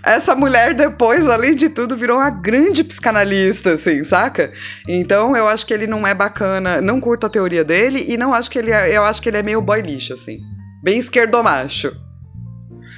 [0.00, 4.52] Essa mulher depois, além de tudo, virou uma grande psicanalista, assim, saca?
[4.86, 8.32] Então eu acho que ele não é bacana, não curto a teoria dele e não
[8.32, 10.38] acho que ele é, eu acho que ele é meio boy lixo, assim.
[10.84, 11.90] Bem esquerdomacho.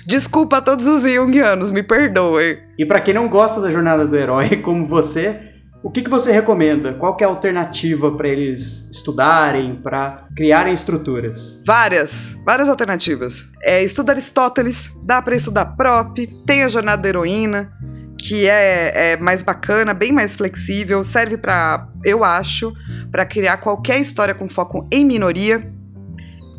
[0.06, 2.58] Desculpa a todos os Jungianos, me perdoem.
[2.78, 5.47] E para quem não gosta da jornada do herói, como você,
[5.88, 6.92] o que, que você recomenda?
[6.92, 11.62] Qual é a alternativa para eles estudarem, para criarem estruturas?
[11.64, 13.42] Várias, várias alternativas.
[13.62, 16.14] É, estuda Aristóteles, dá para estudar Prop,
[16.46, 17.72] tem a Jornada da Heroína,
[18.18, 22.70] que é, é mais bacana, bem mais flexível, serve para, eu acho,
[23.10, 25.72] para criar qualquer história com foco em minoria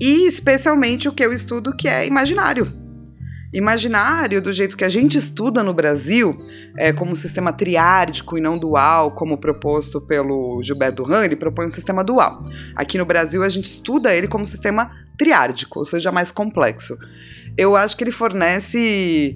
[0.02, 2.79] e especialmente o que eu estudo que é imaginário
[3.52, 6.36] Imaginário, do jeito que a gente estuda no Brasil,
[6.78, 11.66] é, como um sistema triárdico e não dual, como proposto pelo Gilberto Duran, ele propõe
[11.66, 12.46] um sistema dual.
[12.76, 16.96] Aqui no Brasil, a gente estuda ele como sistema triárdico, ou seja, mais complexo.
[17.58, 19.36] Eu acho que ele fornece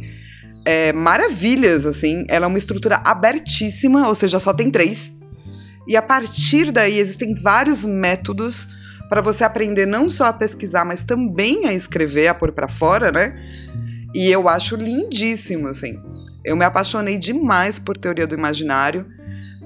[0.64, 2.24] é, maravilhas, assim.
[2.30, 5.18] Ela é uma estrutura abertíssima, ou seja, só tem três.
[5.88, 8.68] E a partir daí existem vários métodos
[9.10, 13.12] para você aprender não só a pesquisar, mas também a escrever, a pôr para fora,
[13.12, 13.36] né?
[14.14, 16.00] E eu acho lindíssimo, assim.
[16.46, 19.06] Eu me apaixonei demais por teoria do imaginário,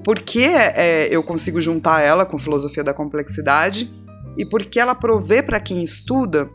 [0.04, 3.92] por que é, eu consigo juntar ela com filosofia da complexidade
[4.38, 6.50] e por que ela provê para quem estuda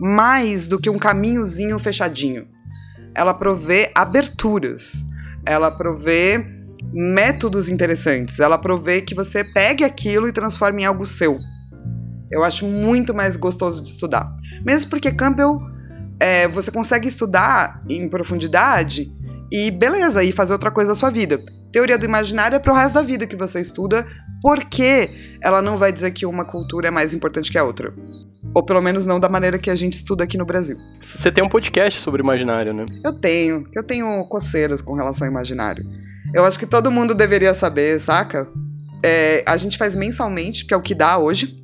[0.00, 2.46] mais do que um caminhozinho fechadinho.
[3.14, 5.04] Ela provê aberturas,
[5.44, 6.44] ela provê
[6.92, 11.36] métodos interessantes, ela provê que você pegue aquilo e transforme em algo seu.
[12.30, 14.34] Eu acho muito mais gostoso de estudar.
[14.64, 15.60] Mesmo porque Campbell
[16.20, 19.12] é, você consegue estudar em profundidade
[19.52, 21.40] e beleza, e fazer outra coisa da sua vida.
[21.72, 24.06] Teoria do imaginário é pro resto da vida que você estuda,
[24.42, 25.10] porque
[25.42, 27.92] ela não vai dizer que uma cultura é mais importante que a outra.
[28.54, 30.76] Ou pelo menos não da maneira que a gente estuda aqui no Brasil.
[31.00, 32.86] Você tem um podcast sobre imaginário, né?
[33.04, 35.84] Eu tenho, que eu tenho coceiras com relação ao imaginário.
[36.34, 38.48] Eu acho que todo mundo deveria saber, saca?
[39.04, 41.54] É, a gente faz mensalmente, que é o que dá hoje.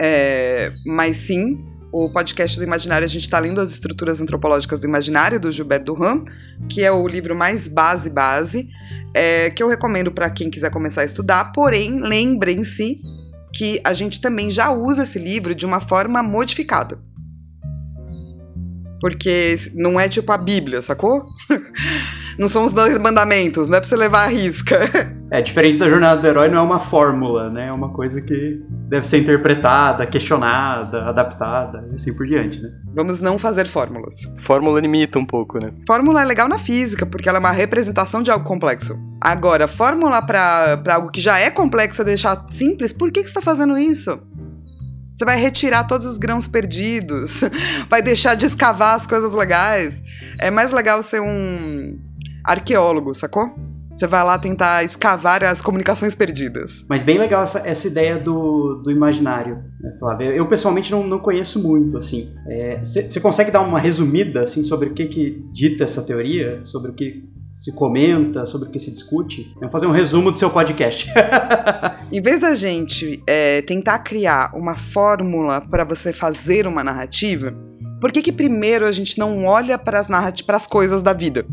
[0.00, 1.58] É, mas sim,
[2.04, 5.82] o podcast do Imaginário, a gente está lendo as estruturas antropológicas do imaginário, do Gilbert
[5.82, 6.24] Durand,
[6.68, 8.68] que é o livro mais base-base,
[9.14, 11.52] é, que eu recomendo para quem quiser começar a estudar.
[11.52, 12.98] Porém, lembrem-se
[13.50, 16.98] que a gente também já usa esse livro de uma forma modificada.
[19.00, 21.22] Porque não é tipo a Bíblia, sacou?
[22.38, 24.80] não são os dois mandamentos, não é pra você levar a risca.
[25.30, 27.66] É, diferente da jornada do herói, não é uma fórmula, né?
[27.66, 32.70] É uma coisa que deve ser interpretada, questionada, adaptada e assim por diante, né?
[32.94, 34.22] Vamos não fazer fórmulas.
[34.38, 35.72] Fórmula limita um pouco, né?
[35.84, 38.96] Fórmula é legal na física, porque ela é uma representação de algo complexo.
[39.20, 43.42] Agora, fórmula para algo que já é complexo deixar simples, por que, que você tá
[43.42, 44.20] fazendo isso?
[45.12, 47.40] Você vai retirar todos os grãos perdidos,
[47.90, 50.02] vai deixar de escavar as coisas legais.
[50.38, 51.98] É mais legal ser um
[52.44, 53.52] arqueólogo, sacou?
[53.96, 56.84] Você vai lá tentar escavar as comunicações perdidas.
[56.86, 60.26] Mas bem legal essa, essa ideia do, do imaginário, né, Flávia?
[60.26, 62.30] Eu pessoalmente não, não conheço muito, assim.
[62.84, 66.62] Você é, consegue dar uma resumida, assim, sobre o que, que dita essa teoria?
[66.62, 69.50] Sobre o que se comenta, sobre o que se discute?
[69.54, 71.10] Vamos fazer um resumo do seu podcast.
[72.12, 77.54] em vez da gente é, tentar criar uma fórmula para você fazer uma narrativa,
[77.98, 81.46] por que, que primeiro a gente não olha para as coisas da vida?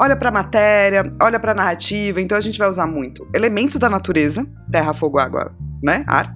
[0.00, 3.76] Olha para a matéria, olha para a narrativa, então a gente vai usar muito elementos
[3.76, 6.34] da natureza, terra, fogo, água, né, ar,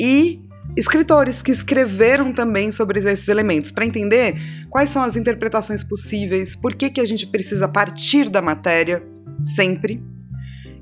[0.00, 0.40] e
[0.76, 4.34] escritores que escreveram também sobre esses elementos para entender
[4.68, 9.04] quais são as interpretações possíveis, por que que a gente precisa partir da matéria
[9.38, 10.02] sempre.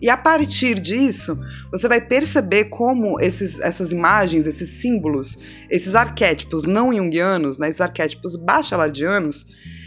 [0.01, 1.39] E a partir disso,
[1.71, 5.39] você vai perceber como esses, essas imagens, esses símbolos,
[5.71, 9.47] esses arquétipos não junguianos, né, esses arquétipos bachelardianos,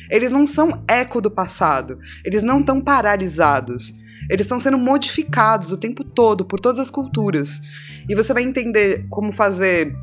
[0.09, 3.93] eles não são eco do passado, eles não estão paralisados.
[4.29, 7.61] Eles estão sendo modificados o tempo todo por todas as culturas.
[8.09, 9.93] E você vai entender como fazer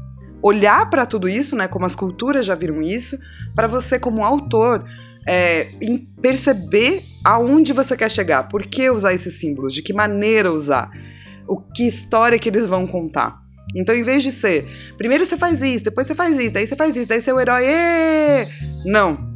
[0.43, 3.17] olhar para tudo isso, né, como as culturas já viram isso,
[3.55, 4.85] para você como autor
[5.27, 5.69] é,
[6.21, 10.91] perceber aonde você quer chegar, por que usar esses símbolos, de que maneira usar,
[11.47, 13.41] o que história que eles vão contar.
[13.77, 14.67] Então, em vez de ser,
[14.99, 17.65] primeiro você faz isso, depois você faz isso, daí você faz isso, daí o herói,
[17.65, 18.49] Êêê!
[18.85, 19.32] não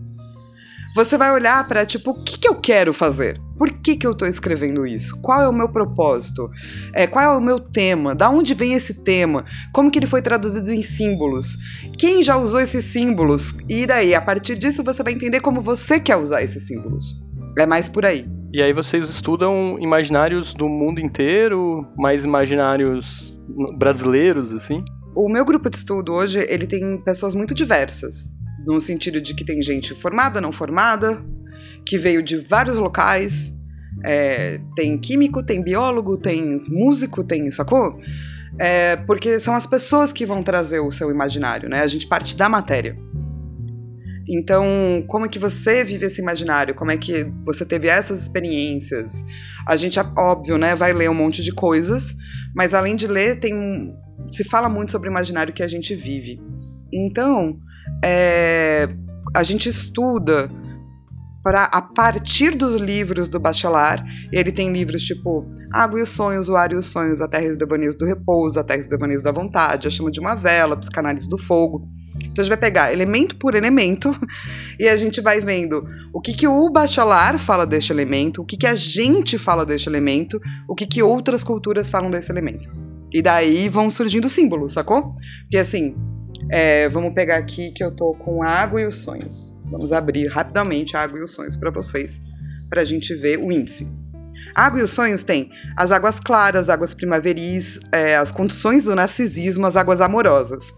[0.96, 3.38] você vai olhar para tipo, o que, que eu quero fazer?
[3.58, 5.20] Por que, que eu tô escrevendo isso?
[5.20, 6.50] Qual é o meu propósito?
[6.90, 8.14] É, qual é o meu tema?
[8.14, 9.44] Da onde vem esse tema?
[9.74, 11.58] Como que ele foi traduzido em símbolos?
[11.98, 13.58] Quem já usou esses símbolos?
[13.68, 17.22] E daí, a partir disso, você vai entender como você quer usar esses símbolos.
[17.58, 18.26] É mais por aí.
[18.50, 23.38] E aí vocês estudam imaginários do mundo inteiro, mais imaginários
[23.76, 24.82] brasileiros, assim?
[25.14, 28.35] O meu grupo de estudo hoje, ele tem pessoas muito diversas
[28.66, 31.22] no sentido de que tem gente formada, não formada,
[31.84, 33.52] que veio de vários locais.
[34.04, 37.96] É, tem químico, tem biólogo, tem músico, tem, sacou?
[38.58, 41.80] É, porque são as pessoas que vão trazer o seu imaginário, né?
[41.80, 42.96] A gente parte da matéria.
[44.28, 44.64] Então,
[45.06, 46.74] como é que você vive esse imaginário?
[46.74, 49.24] Como é que você teve essas experiências?
[49.66, 52.14] A gente, óbvio, né, vai ler um monte de coisas,
[52.54, 53.94] mas além de ler, tem
[54.28, 56.40] se fala muito sobre o imaginário que a gente vive.
[56.92, 57.58] Então,
[58.04, 58.88] é,
[59.34, 60.50] a gente estuda
[61.46, 64.02] para a partir dos livros do Bachelard.
[64.32, 67.44] Ele tem livros tipo Água e os Sonhos, O Ar e os Sonhos, A Terra
[67.44, 70.18] e os Devaneios do Repouso, A Terra e os Devaneios da Vontade, A Chama de
[70.18, 71.88] uma Vela, Psicanálise do Fogo.
[72.16, 74.12] Então a gente vai pegar elemento por elemento
[74.76, 78.56] e a gente vai vendo o que, que o Bachelard fala deste elemento, o que,
[78.56, 82.68] que a gente fala deste elemento, o que, que outras culturas falam desse elemento.
[83.12, 85.14] E daí vão surgindo símbolos, sacou?
[85.42, 85.94] Porque assim,
[86.50, 89.56] é, vamos pegar aqui que eu tô com água e os sonhos.
[89.64, 92.20] Vamos abrir rapidamente a água e os sonhos para vocês,
[92.68, 93.86] para a gente ver o índice.
[94.54, 98.94] A água e os sonhos tem as águas claras, águas primaveris, é, as condições do
[98.94, 100.72] narcisismo, as águas amorosas.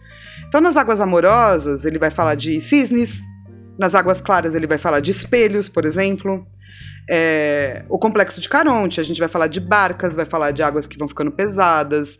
[0.49, 3.21] Então, nas águas amorosas, ele vai falar de cisnes,
[3.79, 6.47] nas águas claras, ele vai falar de espelhos, por exemplo.
[7.09, 9.01] é, o complexo de Caronte.
[9.01, 12.19] A gente vai falar de barcas, vai falar de águas que vão ficando pesadas,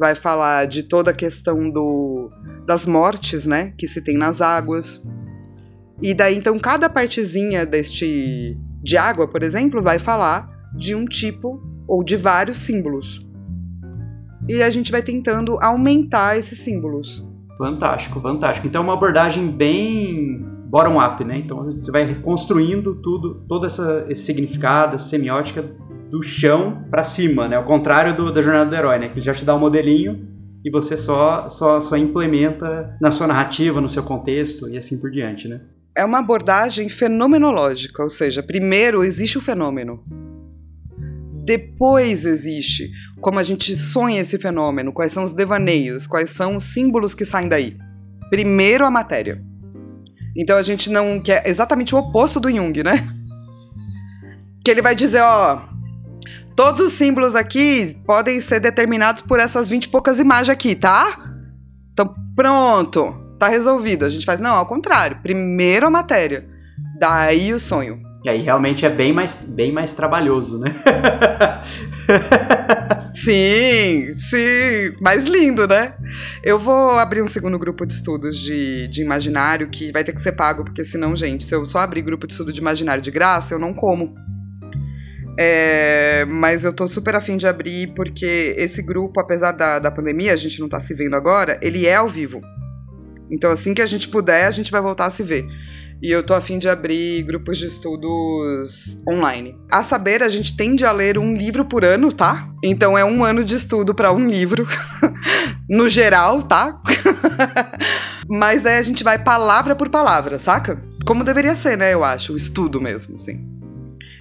[0.00, 2.30] vai falar de toda a questão do,
[2.66, 5.02] das mortes, né, que se tem nas águas.
[6.00, 11.62] E daí, então, cada partezinha deste de água, por exemplo, vai falar de um tipo
[11.86, 13.20] ou de vários símbolos.
[14.48, 17.22] E a gente vai tentando aumentar esses símbolos.
[17.58, 18.66] Fantástico, fantástico.
[18.66, 21.36] Então é uma abordagem bem bottom-up, né?
[21.36, 25.62] Então você vai reconstruindo tudo, todo essa, esse significado, essa semiótica
[26.10, 27.56] do chão para cima, né?
[27.56, 29.08] Ao contrário do, da jornada do herói, né?
[29.08, 30.28] Que ele já te dá o um modelinho
[30.64, 35.10] e você só, só, só implementa na sua narrativa, no seu contexto e assim por
[35.10, 35.60] diante, né?
[35.96, 40.04] É uma abordagem fenomenológica, ou seja, primeiro existe o fenômeno.
[41.44, 46.64] Depois existe como a gente sonha esse fenômeno, quais são os devaneios, quais são os
[46.64, 47.76] símbolos que saem daí.
[48.28, 49.42] Primeiro a matéria.
[50.36, 53.08] Então a gente não quer exatamente o oposto do Jung, né?
[54.62, 55.62] Que ele vai dizer, ó,
[56.60, 61.18] todos os símbolos aqui podem ser determinados por essas 20 e poucas imagens aqui, tá?
[61.90, 64.04] Então, pronto, tá resolvido.
[64.04, 65.16] A gente faz, não, ao contrário.
[65.22, 66.46] Primeiro a matéria,
[66.98, 67.96] daí o sonho.
[68.26, 70.70] E aí realmente é bem mais, bem mais trabalhoso, né?
[73.10, 74.94] sim, sim.
[75.00, 75.94] Mais lindo, né?
[76.44, 80.20] Eu vou abrir um segundo grupo de estudos de, de imaginário que vai ter que
[80.20, 83.10] ser pago, porque senão, gente, se eu só abrir grupo de estudo de imaginário de
[83.10, 84.14] graça, eu não como.
[85.42, 90.34] É, mas eu tô super afim de abrir, porque esse grupo, apesar da, da pandemia,
[90.34, 92.42] a gente não tá se vendo agora, ele é ao vivo.
[93.30, 95.46] Então, assim que a gente puder, a gente vai voltar a se ver.
[96.02, 99.56] E eu tô afim de abrir grupos de estudos online.
[99.70, 102.46] A saber, a gente tende a ler um livro por ano, tá?
[102.62, 104.68] Então é um ano de estudo para um livro.
[105.70, 106.82] no geral, tá?
[108.28, 110.82] Mas daí a gente vai palavra por palavra, saca?
[111.06, 111.94] Como deveria ser, né?
[111.94, 113.49] Eu acho, o estudo mesmo, assim.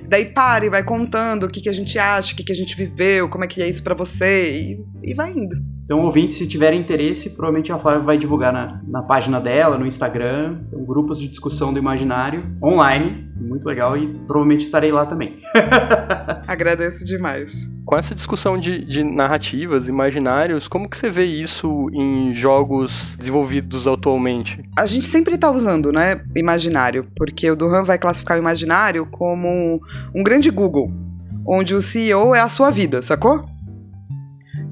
[0.10, 2.56] Daí para e vai contando o que, que a gente acha, o que, que a
[2.56, 4.60] gente viveu, como é que é isso para você,
[5.04, 5.56] e, e vai indo.
[5.90, 9.88] Então, ouvinte, se tiver interesse, provavelmente a Flávia vai divulgar na, na página dela, no
[9.88, 15.38] Instagram, então, grupos de discussão do imaginário online, muito legal, e provavelmente estarei lá também.
[16.48, 17.68] Agradeço demais.
[17.84, 23.88] Com essa discussão de, de narrativas, imaginários, como que você vê isso em jogos desenvolvidos
[23.88, 24.64] atualmente?
[24.78, 29.82] A gente sempre está usando, né, imaginário, porque o Duhan vai classificar o imaginário como
[30.14, 30.94] um grande Google,
[31.48, 33.44] onde o CEO é a sua vida, sacou?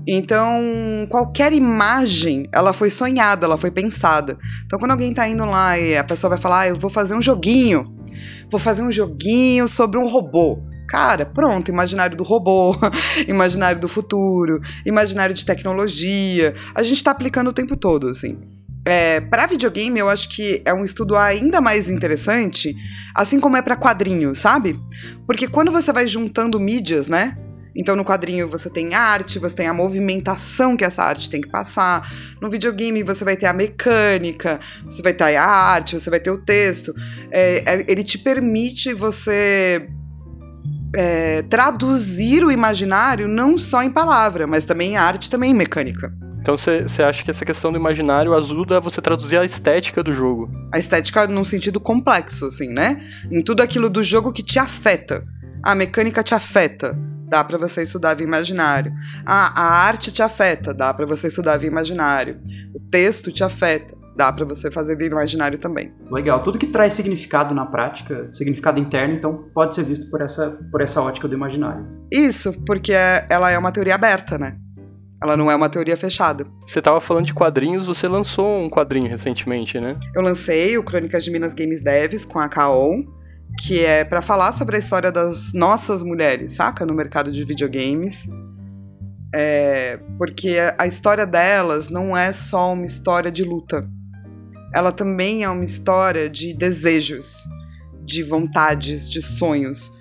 [0.07, 4.37] Então, qualquer imagem, ela foi sonhada, ela foi pensada.
[4.65, 7.13] Então, quando alguém tá indo lá e a pessoa vai falar, ah, eu vou fazer
[7.13, 7.91] um joguinho,
[8.49, 10.63] vou fazer um joguinho sobre um robô.
[10.87, 12.73] Cara, pronto, imaginário do robô,
[13.27, 16.55] imaginário do futuro, imaginário de tecnologia.
[16.73, 18.39] A gente tá aplicando o tempo todo, assim.
[18.85, 22.73] É, para videogame, eu acho que é um estudo ainda mais interessante,
[23.13, 24.79] assim como é para quadrinho, sabe?
[25.25, 27.37] Porque quando você vai juntando mídias, né?
[27.77, 31.39] Então, no quadrinho você tem a arte, você tem a movimentação que essa arte tem
[31.39, 32.11] que passar.
[32.41, 36.31] No videogame você vai ter a mecânica, você vai ter a arte, você vai ter
[36.31, 36.91] o texto.
[37.29, 39.87] É, é ele te permite você
[40.95, 46.11] é, traduzir o imaginário não só em palavra, mas também em arte, também em mecânica.
[46.41, 50.49] Então você acha que essa questão do imaginário ajuda você traduzir a estética do jogo?
[50.73, 53.05] A estética num sentido complexo, assim, né?
[53.29, 55.23] Em tudo aquilo do jogo que te afeta.
[55.61, 58.93] A mecânica te afeta dá para você estudar via imaginário.
[59.25, 62.39] Ah, a arte te afeta, dá para você estudar via imaginário.
[62.73, 65.93] O texto te afeta, dá para você fazer via imaginário também.
[66.09, 70.57] Legal, tudo que traz significado na prática, significado interno, então pode ser visto por essa,
[70.71, 71.85] por essa ótica do imaginário.
[72.11, 74.55] Isso, porque é, ela é uma teoria aberta, né?
[75.21, 76.45] Ela não é uma teoria fechada.
[76.63, 79.99] Você estava falando de quadrinhos, você lançou um quadrinho recentemente, né?
[80.15, 83.03] Eu lancei o Crônicas de Minas Games Devs com a Kaon
[83.57, 86.85] que é para falar sobre a história das nossas mulheres, saca?
[86.85, 88.27] No mercado de videogames.
[89.33, 93.87] É, porque a história delas não é só uma história de luta.
[94.73, 97.43] Ela também é uma história de desejos,
[98.03, 99.91] de vontades, de sonhos.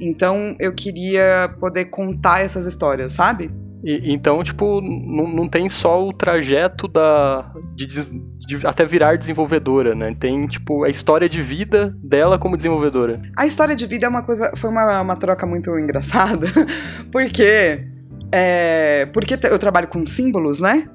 [0.00, 3.50] Então eu queria poder contar essas histórias, sabe?
[3.86, 9.94] E, então, tipo, não, não tem só o trajeto da, de, de, até virar desenvolvedora,
[9.94, 10.12] né?
[10.18, 13.22] Tem, tipo, a história de vida dela como desenvolvedora.
[13.38, 14.50] A história de vida é uma coisa.
[14.56, 16.48] Foi uma, uma troca muito engraçada,
[17.12, 17.86] porque.
[18.32, 20.88] É, porque eu trabalho com símbolos, né?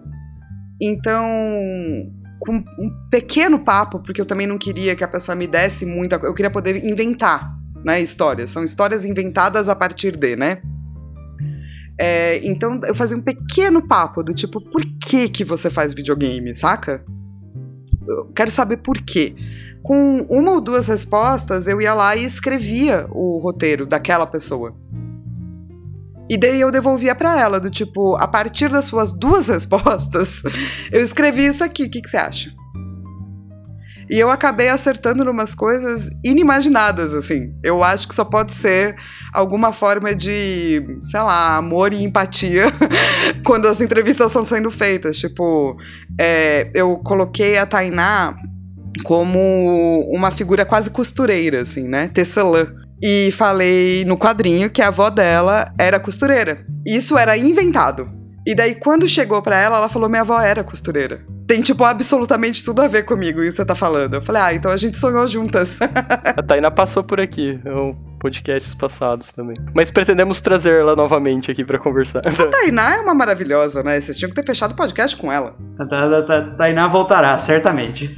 [0.82, 1.26] Então,
[2.42, 6.18] com um pequeno papo, porque eu também não queria que a pessoa me desse muita.
[6.18, 7.56] Eu queria poder inventar,
[7.86, 8.02] né?
[8.02, 8.50] Histórias.
[8.52, 10.58] São histórias inventadas a partir de, né?
[12.00, 16.56] É, então eu fazia um pequeno papo do tipo, por que que você faz videogame,
[16.56, 17.04] saca?
[18.08, 19.36] eu quero saber por quê.
[19.82, 24.76] Com uma ou duas respostas, eu ia lá e escrevia o roteiro daquela pessoa.
[26.30, 30.44] E daí eu devolvia para ela, do tipo, a partir das suas duas respostas,
[30.92, 32.54] eu escrevi isso aqui, o que, que você acha?
[34.12, 37.54] E eu acabei acertando numas coisas inimaginadas, assim.
[37.64, 38.98] Eu acho que só pode ser
[39.32, 42.66] alguma forma de, sei lá, amor e empatia
[43.46, 45.18] quando as entrevistas estão sendo feitas.
[45.18, 45.78] Tipo,
[46.20, 48.36] é, eu coloquei a Tainá
[49.06, 52.10] como uma figura quase costureira, assim, né?
[52.14, 52.68] Tecelã.
[53.02, 56.66] E falei no quadrinho que a avó dela era costureira.
[56.86, 58.12] Isso era inventado.
[58.46, 62.64] E daí, quando chegou pra ela, ela falou: minha avó era costureira tem, tipo, absolutamente
[62.64, 64.16] tudo a ver comigo isso que você tá falando.
[64.16, 65.78] Eu falei, ah, então a gente sonhou juntas.
[65.82, 69.58] a Taina passou por aqui, um podcasts passados também.
[69.74, 72.20] Mas pretendemos trazer ela novamente aqui para conversar.
[72.20, 74.00] A Tainá é uma maravilhosa, né?
[74.00, 75.56] Vocês tinham que ter fechado o podcast com ela.
[75.80, 78.16] A Tainá voltará, certamente.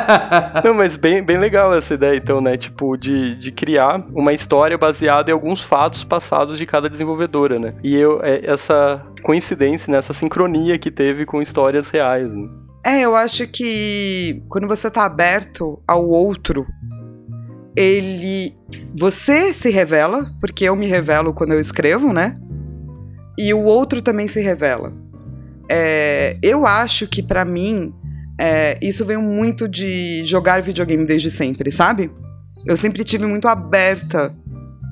[0.64, 2.56] Não, mas bem, bem legal essa ideia, então, né?
[2.56, 7.74] Tipo, de, de criar uma história baseada em alguns fatos passados de cada desenvolvedora, né?
[7.84, 9.98] E eu, é, essa coincidência, né?
[9.98, 12.30] essa sincronia que teve com histórias reais.
[12.32, 12.48] Né?
[12.86, 16.64] É, eu acho que quando você tá aberto ao outro,
[17.76, 18.54] ele.
[18.96, 22.36] Você se revela, porque eu me revelo quando eu escrevo, né?
[23.36, 24.92] E o outro também se revela.
[25.68, 27.92] É, eu acho que para mim
[28.40, 32.08] é, isso veio muito de jogar videogame desde sempre, sabe?
[32.64, 34.32] Eu sempre tive muito aberta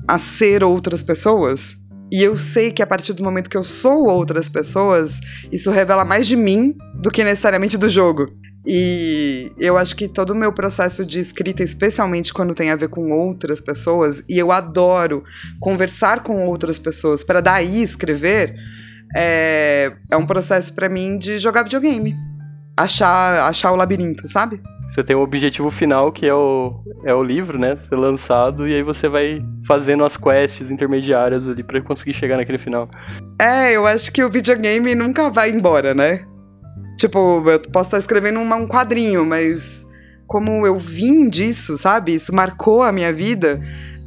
[0.05, 1.77] a ser outras pessoas.
[2.11, 5.19] E eu sei que a partir do momento que eu sou outras pessoas,
[5.51, 8.27] isso revela mais de mim do que necessariamente do jogo.
[8.67, 12.89] E eu acho que todo o meu processo de escrita, especialmente quando tem a ver
[12.89, 15.23] com outras pessoas, e eu adoro
[15.59, 18.55] conversar com outras pessoas para daí escrever,
[19.15, 22.15] é, é um processo para mim de jogar videogame.
[22.77, 24.61] Achar, achar o labirinto, sabe?
[24.85, 27.75] Você tem um objetivo final que é o, é o livro, né?
[27.77, 32.59] Ser lançado, e aí você vai fazendo as quests intermediárias ali para conseguir chegar naquele
[32.59, 32.89] final.
[33.41, 36.25] É, eu acho que o videogame nunca vai embora, né?
[36.97, 39.85] Tipo, eu posso estar escrevendo um quadrinho, mas
[40.27, 42.15] como eu vim disso, sabe?
[42.15, 43.61] Isso marcou a minha vida.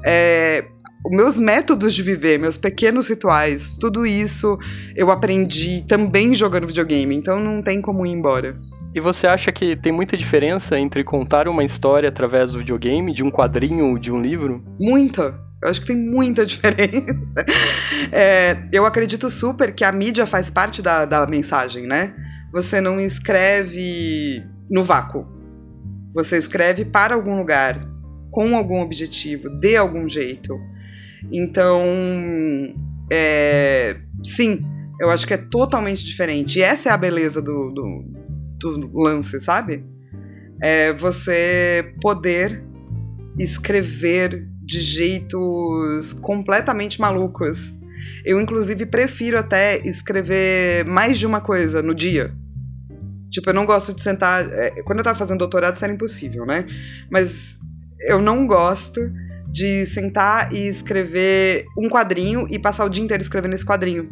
[0.04, 0.64] É,
[1.10, 4.58] meus métodos de viver, meus pequenos rituais, tudo isso
[4.96, 8.54] eu aprendi também jogando videogame, então não tem como ir embora.
[8.94, 13.22] E você acha que tem muita diferença entre contar uma história através do videogame, de
[13.22, 14.64] um quadrinho, de um livro?
[14.78, 15.38] Muita.
[15.62, 17.44] Eu acho que tem muita diferença.
[18.10, 22.14] É, eu acredito super que a mídia faz parte da, da mensagem, né?
[22.52, 25.26] Você não escreve no vácuo.
[26.14, 27.78] Você escreve para algum lugar,
[28.30, 30.58] com algum objetivo, de algum jeito.
[31.30, 31.82] Então,
[33.10, 34.64] é, sim,
[35.00, 36.58] eu acho que é totalmente diferente.
[36.58, 39.84] E essa é a beleza do, do, do lance, sabe?
[40.60, 42.64] É você poder
[43.38, 47.72] escrever de jeitos completamente malucos.
[48.24, 52.34] Eu, inclusive, prefiro até escrever mais de uma coisa no dia.
[53.30, 54.46] Tipo, eu não gosto de sentar.
[54.52, 56.66] É, quando eu tava fazendo doutorado, isso era impossível, né?
[57.10, 57.56] Mas
[58.00, 59.00] eu não gosto
[59.50, 64.08] de sentar e escrever um quadrinho e passar o dia inteiro escrevendo esse quadrinho.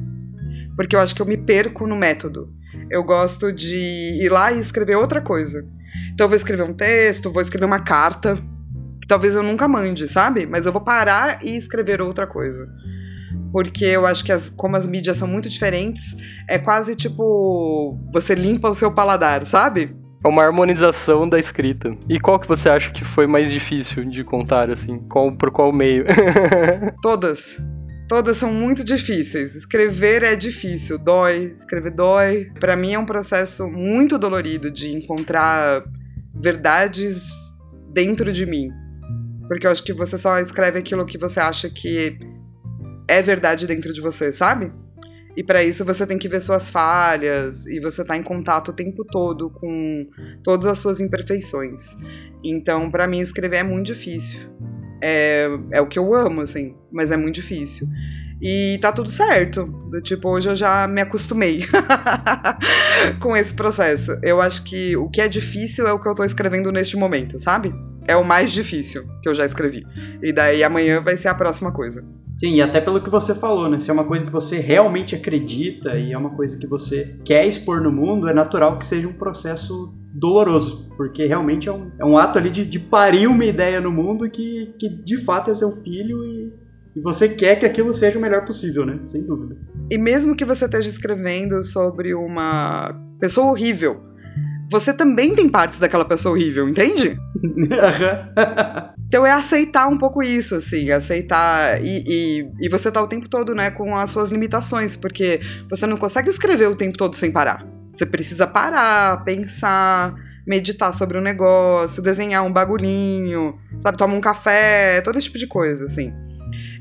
[0.75, 2.53] Porque eu acho que eu me perco no método.
[2.91, 3.77] Eu gosto de
[4.23, 5.67] ir lá e escrever outra coisa.
[6.13, 8.37] Então eu vou escrever um texto, vou escrever uma carta,
[9.01, 10.47] que talvez eu nunca mande, sabe?
[10.47, 12.67] Mas eu vou parar e escrever outra coisa.
[13.53, 16.15] Porque eu acho que as, como as mídias são muito diferentes,
[16.49, 19.97] é quase tipo você limpa o seu paladar, sabe?
[20.27, 21.97] É uma harmonização da escrita.
[22.09, 24.99] E qual que você acha que foi mais difícil de contar, assim?
[25.09, 26.05] Qual, por qual meio?
[27.01, 27.57] Todas.
[28.09, 29.55] Todas são muito difíceis.
[29.55, 32.51] Escrever é difícil, dói, escrever dói.
[32.59, 35.85] Para mim é um processo muito dolorido de encontrar
[36.35, 37.29] verdades
[37.95, 38.69] dentro de mim.
[39.47, 42.19] Porque eu acho que você só escreve aquilo que você acha que
[43.07, 44.73] é verdade dentro de você, sabe?
[45.37, 48.73] E para isso você tem que ver suas falhas e você tá em contato o
[48.73, 50.09] tempo todo com
[50.43, 51.97] todas as suas imperfeições.
[52.43, 54.41] Então, para mim escrever é muito difícil
[55.03, 57.87] é, é o que eu amo, assim, mas é muito difícil.
[58.41, 59.67] E tá tudo certo.
[60.03, 61.67] Tipo, hoje eu já me acostumei
[63.21, 64.19] com esse processo.
[64.23, 67.39] Eu acho que o que é difícil é o que eu tô escrevendo neste momento,
[67.39, 67.75] sabe?
[68.07, 69.87] É o mais difícil que eu já escrevi.
[70.23, 72.07] E daí amanhã vai ser a próxima coisa.
[72.39, 73.81] Sim, e até pelo que você falou, né?
[73.81, 77.47] Se é uma coisa que você realmente acredita e é uma coisa que você quer
[77.47, 82.05] expor no mundo, é natural que seja um processo doloroso, porque realmente é um, é
[82.05, 85.55] um ato ali de, de parir uma ideia no mundo que, que de fato é
[85.55, 86.53] seu filho e,
[86.97, 88.99] e você quer que aquilo seja o melhor possível, né?
[89.03, 89.57] Sem dúvida.
[89.91, 94.03] E mesmo que você esteja escrevendo sobre uma pessoa horrível,
[94.71, 97.19] você também tem partes daquela pessoa horrível, entende?
[99.09, 101.81] Então é aceitar um pouco isso, assim, aceitar.
[101.81, 105.41] E, e, e, você tá o tempo todo, né, com as suas limitações, porque
[105.71, 107.65] você não consegue escrever o tempo todo sem parar.
[107.89, 110.13] Você precisa parar, pensar,
[110.45, 115.39] meditar sobre o um negócio, desenhar um bagulhinho, sabe, tomar um café, todo esse tipo
[115.39, 116.13] de coisa, assim.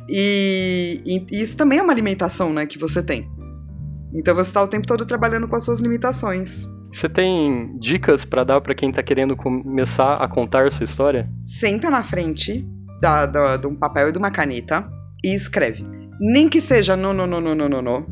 [0.09, 3.29] E, e, isso também é uma limitação, né, que você tem.
[4.15, 6.65] Então você tá o tempo todo trabalhando com as suas limitações.
[6.95, 11.29] Você tem dicas para dar para quem tá querendo começar a contar sua história?
[11.41, 12.65] Senta na frente
[13.01, 14.89] da, da, de um papel e de uma caneta
[15.21, 15.85] e escreve.
[16.21, 18.05] Nem que seja no, no, no, no, no, no, no.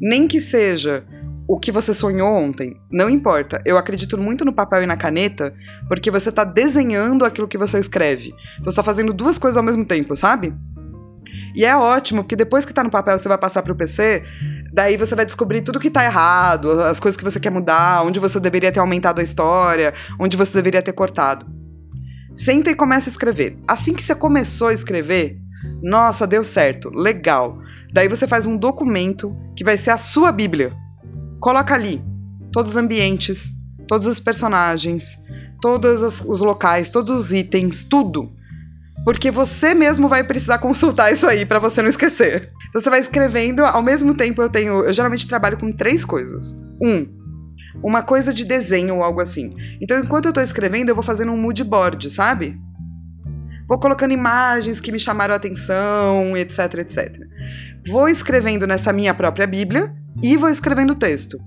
[0.00, 1.04] Nem que seja
[1.46, 2.74] o que você sonhou ontem.
[2.90, 3.60] Não importa.
[3.62, 5.54] Eu acredito muito no papel e na caneta,
[5.86, 8.34] porque você tá desenhando aquilo que você escreve.
[8.58, 10.54] Então você tá fazendo duas coisas ao mesmo tempo, sabe?
[11.54, 14.24] E é ótimo, porque depois que tá no papel você vai passar pro PC,
[14.74, 18.18] daí você vai descobrir tudo que tá errado, as coisas que você quer mudar, onde
[18.18, 21.46] você deveria ter aumentado a história, onde você deveria ter cortado.
[22.34, 23.56] Senta e começa a escrever.
[23.68, 25.38] Assim que você começou a escrever,
[25.80, 27.60] nossa, deu certo, legal.
[27.92, 30.72] Daí você faz um documento que vai ser a sua Bíblia.
[31.38, 32.04] Coloca ali
[32.50, 33.52] todos os ambientes,
[33.86, 35.16] todos os personagens,
[35.62, 38.34] todos os locais, todos os itens, tudo
[39.04, 42.50] porque você mesmo vai precisar consultar isso aí para você não esquecer.
[42.74, 46.56] Então você vai escrevendo, ao mesmo tempo eu tenho, eu geralmente trabalho com três coisas.
[46.82, 47.06] Um,
[47.84, 49.54] uma coisa de desenho ou algo assim.
[49.80, 52.58] Então enquanto eu tô escrevendo, eu vou fazendo um mood board, sabe?
[53.68, 57.16] Vou colocando imagens que me chamaram a atenção, etc, etc.
[57.86, 61.38] Vou escrevendo nessa minha própria Bíblia e vou escrevendo texto.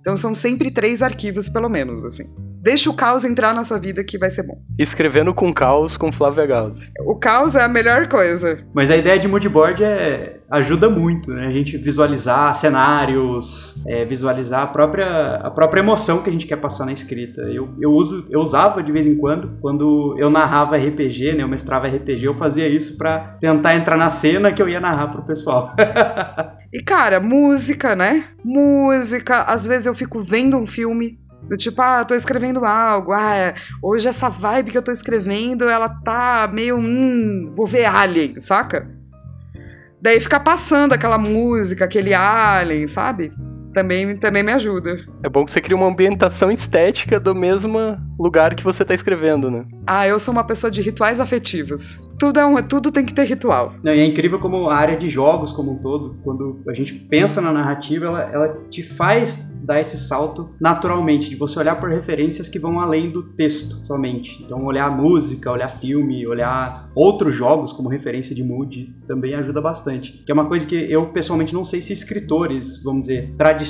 [0.00, 2.24] Então são sempre três arquivos, pelo menos, assim.
[2.62, 4.62] Deixa o caos entrar na sua vida que vai ser bom.
[4.78, 6.92] Escrevendo com caos com Flávia Gauss.
[7.04, 8.64] O caos é a melhor coisa.
[8.72, 11.48] Mas a ideia de moodboard é ajuda muito, né?
[11.48, 16.56] A gente visualizar cenários, é, visualizar a própria, a própria emoção que a gente quer
[16.56, 17.40] passar na escrita.
[17.40, 21.42] Eu, eu, uso, eu usava de vez em quando, quando eu narrava RPG, né?
[21.42, 25.08] Eu mestrava RPG, eu fazia isso para tentar entrar na cena que eu ia narrar
[25.08, 25.74] pro pessoal.
[26.72, 28.26] e cara, música, né?
[28.44, 29.42] Música.
[29.42, 31.18] Às vezes eu fico vendo um filme
[31.52, 35.68] do tipo, ah, tô escrevendo algo, ah, é, hoje essa vibe que eu tô escrevendo,
[35.68, 38.88] ela tá meio, hum, vou ver Alien, saca?
[40.00, 43.30] Daí fica passando aquela música, aquele Alien, sabe?
[43.72, 44.96] Também, também me ajuda.
[45.22, 47.78] É bom que você cria uma ambientação estética do mesmo
[48.18, 49.64] lugar que você tá escrevendo, né?
[49.86, 51.98] Ah, eu sou uma pessoa de rituais afetivos.
[52.18, 53.72] Tudo, é um, tudo tem que ter ritual.
[53.82, 56.94] Não, e é incrível como a área de jogos como um todo, quando a gente
[56.94, 61.88] pensa na narrativa, ela, ela te faz dar esse salto naturalmente, de você olhar por
[61.88, 64.42] referências que vão além do texto somente.
[64.42, 70.12] Então, olhar música, olhar filme, olhar outros jogos como referência de mood também ajuda bastante.
[70.24, 73.61] Que é uma coisa que eu pessoalmente não sei se escritores, vamos dizer, tradicionais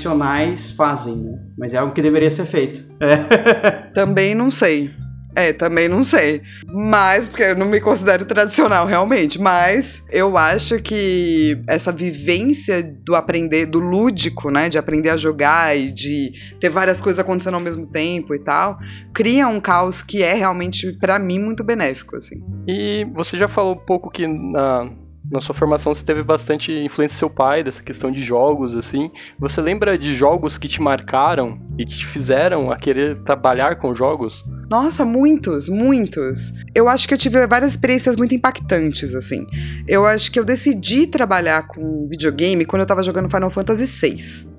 [0.77, 1.39] fazem, né?
[1.59, 2.83] Mas é algo que deveria ser feito.
[3.01, 3.91] É.
[3.93, 4.91] Também não sei.
[5.35, 6.43] É, também não sei.
[6.67, 9.41] Mas, porque eu não me considero tradicional, realmente.
[9.41, 14.69] Mas eu acho que essa vivência do aprender, do lúdico, né?
[14.69, 18.79] De aprender a jogar e de ter várias coisas acontecendo ao mesmo tempo e tal,
[19.15, 22.43] cria um caos que é realmente, para mim, muito benéfico, assim.
[22.69, 24.91] E você já falou um pouco que na,
[25.33, 29.11] na sua formação você teve bastante influência do seu pai, dessa questão de jogos, assim.
[29.39, 33.95] Você lembra de jogos que te marcaram e que te fizeram a querer trabalhar com
[33.95, 34.45] jogos?
[34.71, 36.53] Nossa, muitos, muitos.
[36.75, 39.47] Eu acho que eu tive várias experiências muito impactantes, assim.
[39.89, 44.52] Eu acho que eu decidi trabalhar com videogame quando eu tava jogando Final Fantasy VI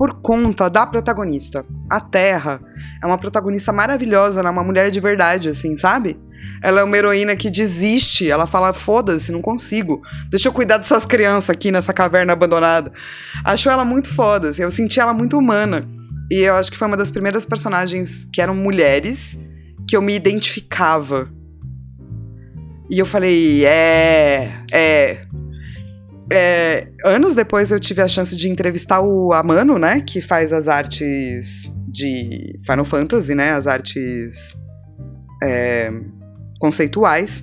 [0.00, 1.62] por conta da protagonista.
[1.90, 2.58] A Terra
[3.02, 6.18] é uma protagonista maravilhosa, ela é uma mulher de verdade, assim, sabe?
[6.62, 10.00] Ela é uma heroína que desiste, ela fala: foda-se, não consigo.
[10.30, 12.90] Deixa eu cuidar dessas crianças aqui nessa caverna abandonada.
[13.44, 15.86] Acho ela muito foda, assim, eu senti ela muito humana.
[16.30, 19.38] E eu acho que foi uma das primeiras personagens que eram mulheres
[19.86, 21.28] que eu me identificava.
[22.88, 25.26] E eu falei: é, é,
[26.32, 30.00] é, anos depois eu tive a chance de entrevistar o Amano, né?
[30.00, 33.50] Que faz as artes de Final Fantasy, né?
[33.50, 34.54] As artes
[35.42, 35.90] é,
[36.60, 37.42] conceituais.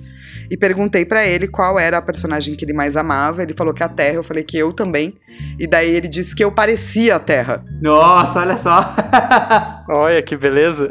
[0.50, 3.42] E perguntei para ele qual era a personagem que ele mais amava.
[3.42, 4.14] Ele falou que a Terra.
[4.14, 5.14] Eu falei que eu também.
[5.58, 7.62] E daí ele disse que eu parecia a Terra.
[7.82, 8.94] Nossa, olha só.
[9.90, 10.88] olha que beleza.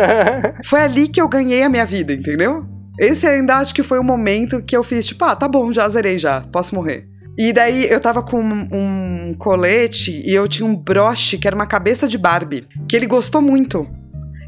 [0.64, 2.64] foi ali que eu ganhei a minha vida, entendeu?
[2.98, 5.86] Esse ainda acho que foi o momento que eu fiz, tipo, ah, tá bom, já
[5.86, 7.06] zerei já, posso morrer.
[7.38, 11.66] E daí eu tava com um, colete e eu tinha um broche que era uma
[11.66, 13.86] cabeça de Barbie, que ele gostou muito.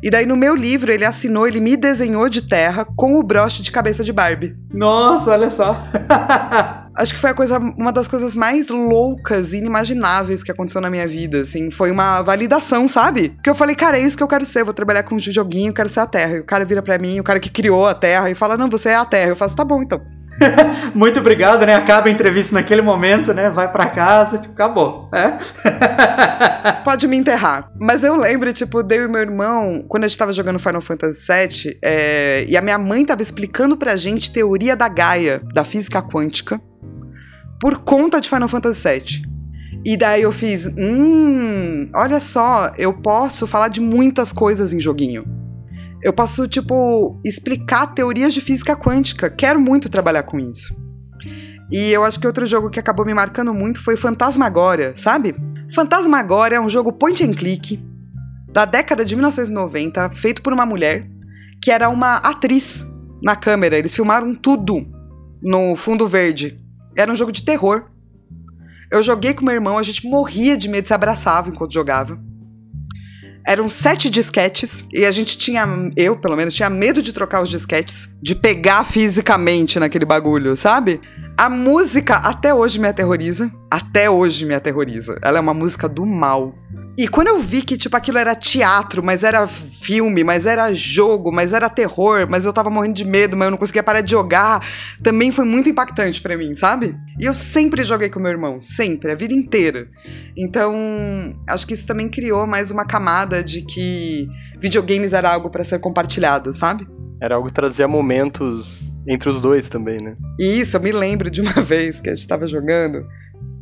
[0.03, 3.62] E daí no meu livro ele assinou, ele me desenhou de terra com o broche
[3.62, 4.57] de cabeça de Barbie.
[4.72, 5.76] Nossa, olha só.
[6.99, 10.91] acho que foi a coisa, uma das coisas mais loucas e inimagináveis que aconteceu na
[10.91, 11.70] minha vida, assim.
[11.70, 13.30] Foi uma validação, sabe?
[13.30, 14.64] Porque eu falei, cara, é isso que eu quero ser.
[14.64, 16.36] Vou trabalhar com um joguinho, quero ser a Terra.
[16.36, 18.68] E o cara vira pra mim, o cara que criou a Terra, e fala, não,
[18.68, 19.30] você é a Terra.
[19.30, 20.01] Eu faço, tá bom, então.
[20.94, 21.74] Muito obrigado, né?
[21.74, 23.50] Acaba a entrevista naquele momento, né?
[23.50, 25.08] Vai para casa, tipo, acabou.
[25.12, 25.36] É?
[26.84, 27.70] Pode me enterrar.
[27.78, 31.26] Mas eu lembro, tipo, eu e meu irmão, quando a gente tava jogando Final Fantasy
[31.26, 32.44] VII, é...
[32.48, 36.60] e a minha mãe tava explicando pra gente teoria da Gaia, da física quântica,
[37.60, 39.28] por conta de Final Fantasy VII.
[39.84, 45.24] E daí eu fiz, hum, olha só, eu posso falar de muitas coisas em joguinho.
[46.03, 49.28] Eu posso, tipo, explicar teorias de física quântica.
[49.28, 50.76] Quero muito trabalhar com isso.
[51.70, 55.34] E eu acho que outro jogo que acabou me marcando muito foi Fantasmagoria, sabe?
[55.74, 57.78] Fantasmagoria é um jogo point and click
[58.51, 61.07] da década de 1990, feito por uma mulher
[61.62, 62.84] que era uma atriz
[63.22, 63.76] na câmera.
[63.76, 64.86] Eles filmaram tudo
[65.42, 66.59] no fundo verde.
[66.96, 67.90] Era um jogo de terror.
[68.90, 72.18] Eu joguei com meu irmão, a gente morria de medo, se abraçava enquanto jogava.
[73.49, 77.49] Eram sete disquetes e a gente tinha, eu pelo menos, tinha medo de trocar os
[77.49, 81.01] disquetes, de pegar fisicamente naquele bagulho, sabe?
[81.34, 83.51] A música até hoje me aterroriza.
[83.70, 85.18] Até hoje me aterroriza.
[85.22, 86.55] Ela é uma música do mal.
[86.99, 91.30] E quando eu vi que, tipo, aquilo era teatro, mas era filme, mas era jogo,
[91.30, 94.11] mas era terror, mas eu tava morrendo de medo, mas eu não conseguia parar de
[94.11, 94.66] jogar,
[95.01, 96.96] também foi muito impactante para mim, sabe?
[97.20, 99.86] E eu sempre joguei com meu irmão, sempre, a vida inteira.
[100.36, 100.74] Então,
[101.49, 104.28] acho que isso também criou mais uma camada de que
[104.59, 106.84] videogames era algo para ser compartilhado, sabe?
[107.22, 110.16] Era algo que trazia momentos entre os dois também, né?
[110.36, 113.07] Isso, eu me lembro de uma vez que a gente tava jogando.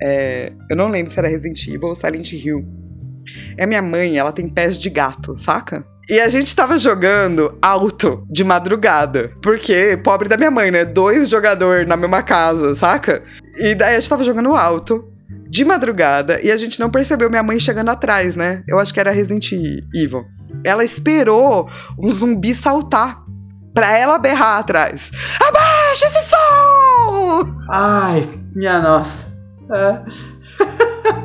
[0.02, 2.85] É, eu não lembro se era Resident Evil ou Silent Hill.
[3.56, 5.84] É minha mãe, ela tem pés de gato, saca?
[6.08, 9.32] E a gente tava jogando alto de madrugada.
[9.42, 10.84] Porque, pobre da minha mãe, né?
[10.84, 13.22] Dois jogadores na mesma casa, saca?
[13.58, 15.04] E daí a gente tava jogando alto
[15.48, 18.62] de madrugada e a gente não percebeu minha mãe chegando atrás, né?
[18.68, 20.24] Eu acho que era Resident Evil.
[20.64, 21.68] Ela esperou
[21.98, 23.24] um zumbi saltar
[23.74, 25.10] pra ela berrar atrás.
[25.40, 27.56] Abaixa esse som!
[27.68, 29.26] Ai, minha nossa.
[29.70, 30.02] É.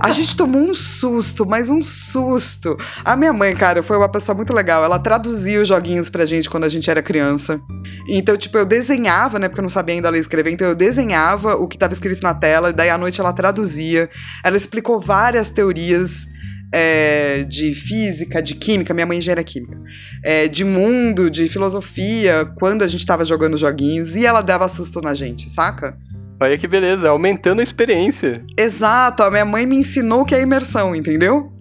[0.03, 2.75] A gente tomou um susto, mas um susto.
[3.05, 4.83] A minha mãe, cara, foi uma pessoa muito legal.
[4.83, 7.61] Ela traduzia os joguinhos pra gente quando a gente era criança.
[8.09, 9.47] Então, tipo, eu desenhava, né?
[9.47, 10.49] Porque eu não sabia ainda ler e escrever.
[10.49, 12.73] Então, eu desenhava o que estava escrito na tela.
[12.73, 14.09] Daí, à noite, ela traduzia.
[14.43, 16.25] Ela explicou várias teorias
[16.71, 19.77] é, de física, de química, minha mãe já era química,
[20.23, 25.01] é, de mundo, de filosofia, quando a gente tava jogando joguinhos, e ela dava susto
[25.01, 25.97] na gente, saca?
[26.41, 28.43] Olha que beleza, aumentando a experiência.
[28.57, 31.51] Exato, a minha mãe me ensinou o que é imersão, entendeu?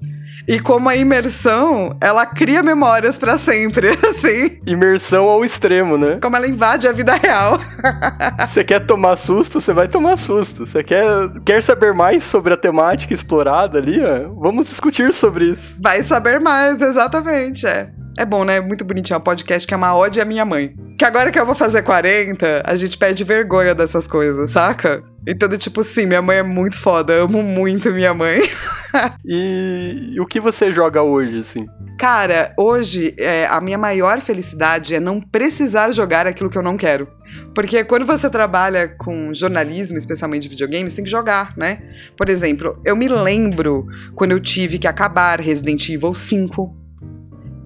[0.48, 4.58] E como a imersão, ela cria memórias para sempre, assim.
[4.66, 6.18] Imersão ao extremo, né?
[6.22, 7.58] Como ela invade a vida real.
[8.40, 10.64] Você quer tomar susto, você vai tomar susto.
[10.64, 11.04] Você quer,
[11.44, 14.32] quer saber mais sobre a temática explorada ali, ó?
[14.40, 15.78] Vamos discutir sobre isso.
[15.80, 17.99] Vai saber mais, exatamente, é.
[18.20, 18.60] É bom, né?
[18.60, 19.14] Muito bonitinho.
[19.14, 20.74] É um podcast que é uma ode à minha mãe.
[20.98, 25.02] Que agora que eu vou fazer 40, a gente perde vergonha dessas coisas, saca?
[25.26, 27.14] Então, tipo, sim, minha mãe é muito foda.
[27.14, 28.40] Eu amo muito minha mãe.
[29.24, 31.66] e, o que você joga hoje, assim?
[31.98, 36.76] Cara, hoje é, a minha maior felicidade é não precisar jogar aquilo que eu não
[36.76, 37.08] quero.
[37.54, 41.82] Porque quando você trabalha com jornalismo, especialmente de videogames, tem que jogar, né?
[42.18, 46.79] Por exemplo, eu me lembro quando eu tive que acabar Resident Evil 5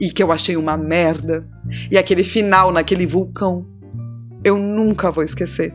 [0.04, 1.48] e que eu achei uma merda.
[1.90, 3.66] E aquele final naquele vulcão.
[4.44, 5.74] Eu nunca vou esquecer.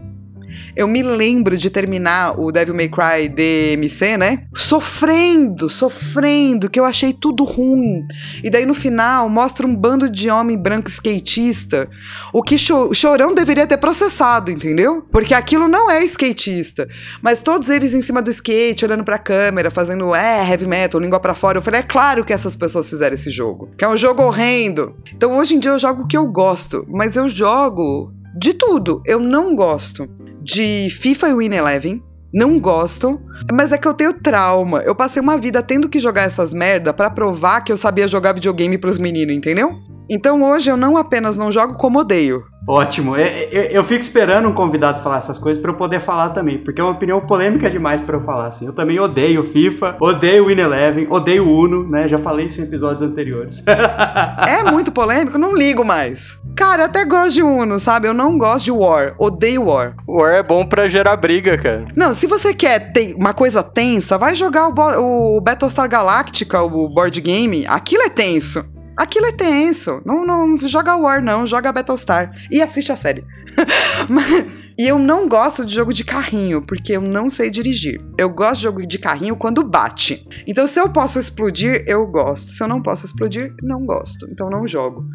[0.76, 4.48] Eu me lembro de terminar o Devil May Cry DMC, né?
[4.54, 8.06] Sofrendo, sofrendo, que eu achei tudo ruim.
[8.44, 11.90] E daí no final mostra um bando de homem branco skatista.
[12.34, 15.04] O que o Chorão deveria ter processado, entendeu?
[15.12, 16.88] Porque aquilo não é skatista.
[17.22, 21.20] Mas todos eles em cima do skate, olhando pra câmera, fazendo é, heavy metal, língua
[21.20, 21.58] para fora.
[21.58, 23.70] Eu falei, é claro que essas pessoas fizeram esse jogo.
[23.78, 24.96] Que é um jogo horrendo.
[25.14, 26.86] Então hoje em dia eu jogo o que eu gosto.
[26.90, 29.02] Mas eu jogo de tudo.
[29.06, 30.10] Eu não gosto
[30.42, 32.04] de FIFA e Win Eleven.
[32.34, 33.20] Não gosto,
[33.52, 34.82] mas é que eu tenho trauma.
[34.82, 38.34] Eu passei uma vida tendo que jogar essas merda para provar que eu sabia jogar
[38.34, 39.89] videogame pros meninos, entendeu?
[40.10, 42.44] Então hoje eu não apenas não jogo, como odeio.
[42.68, 43.16] Ótimo.
[43.16, 46.58] Eu, eu, eu, fico esperando um convidado falar essas coisas para eu poder falar também,
[46.60, 48.66] porque é uma opinião polêmica demais para eu falar assim.
[48.66, 52.08] Eu também odeio FIFA, odeio Win Eleven, odeio Uno, né?
[52.08, 53.64] Já falei isso em episódios anteriores.
[54.48, 56.40] é muito polêmico, não ligo mais.
[56.56, 58.08] Cara, eu até gosto de Uno, sabe?
[58.08, 59.96] Eu não gosto de War, odeio War.
[60.08, 61.88] War é bom para gerar briga, cara.
[61.96, 66.90] Não, se você quer ter uma coisa tensa, vai jogar o, o Battlestar Galactica, o
[66.90, 67.66] board game.
[67.68, 68.79] Aquilo é tenso.
[69.00, 70.02] Aquilo é tenso.
[70.06, 71.48] Não, não joga War, não.
[71.48, 72.36] Joga Battlestar.
[72.52, 73.24] E assiste a série.
[74.80, 78.00] E eu não gosto de jogo de carrinho, porque eu não sei dirigir.
[78.18, 80.26] Eu gosto de jogo de carrinho quando bate.
[80.48, 82.52] Então, se eu posso explodir, eu gosto.
[82.52, 84.26] Se eu não posso explodir, não gosto.
[84.32, 85.06] Então, não jogo.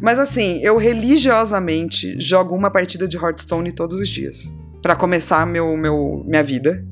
[0.00, 4.48] Mas assim, eu religiosamente jogo uma partida de Hearthstone todos os dias.
[4.80, 6.86] Pra começar meu, meu, minha vida.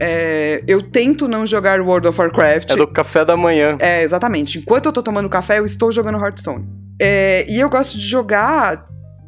[0.00, 2.70] É, eu tento não jogar World of Warcraft.
[2.70, 3.76] É do café da manhã.
[3.80, 4.58] É, exatamente.
[4.58, 6.66] Enquanto eu tô tomando café, eu estou jogando Hearthstone.
[7.00, 8.86] É, e eu gosto de jogar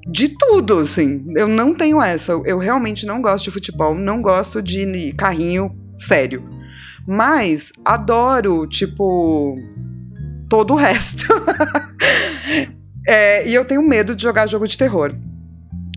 [0.08, 1.24] de tudo, assim.
[1.36, 2.32] Eu não tenho essa.
[2.44, 6.44] Eu realmente não gosto de futebol, não gosto de carrinho sério.
[7.06, 9.56] Mas adoro, tipo,
[10.48, 11.26] todo o resto.
[13.06, 15.14] é, e eu tenho medo de jogar jogo de terror.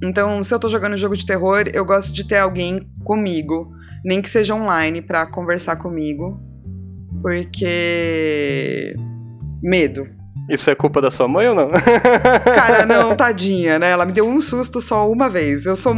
[0.02, 4.22] Então, se eu tô jogando jogo de terror, eu gosto de ter alguém comigo, nem
[4.22, 6.42] que seja online, para conversar comigo.
[7.22, 8.96] Porque.
[9.62, 10.20] Medo.
[10.50, 11.70] Isso é culpa da sua mãe ou não?
[12.44, 13.92] Cara, não, tadinha, né?
[13.92, 15.66] Ela me deu um susto só uma vez.
[15.66, 15.94] Eu sou,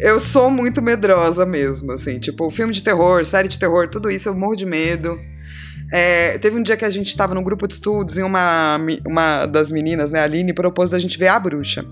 [0.00, 2.18] eu sou muito medrosa mesmo, assim.
[2.18, 5.16] Tipo, filme de terror, série de terror, tudo isso eu morro de medo.
[5.92, 9.46] É, teve um dia que a gente tava num grupo de estudos e uma, uma
[9.46, 11.84] das meninas, né, a Aline, propôs da gente ver a bruxa.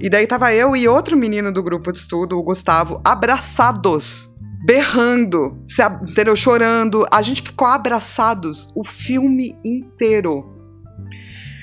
[0.00, 4.29] E daí tava eu e outro menino do grupo de estudo, o Gustavo, abraçados
[4.64, 5.62] berrando,
[6.08, 6.36] entendeu?
[6.36, 7.06] Chorando.
[7.10, 10.44] A gente ficou abraçados o filme inteiro.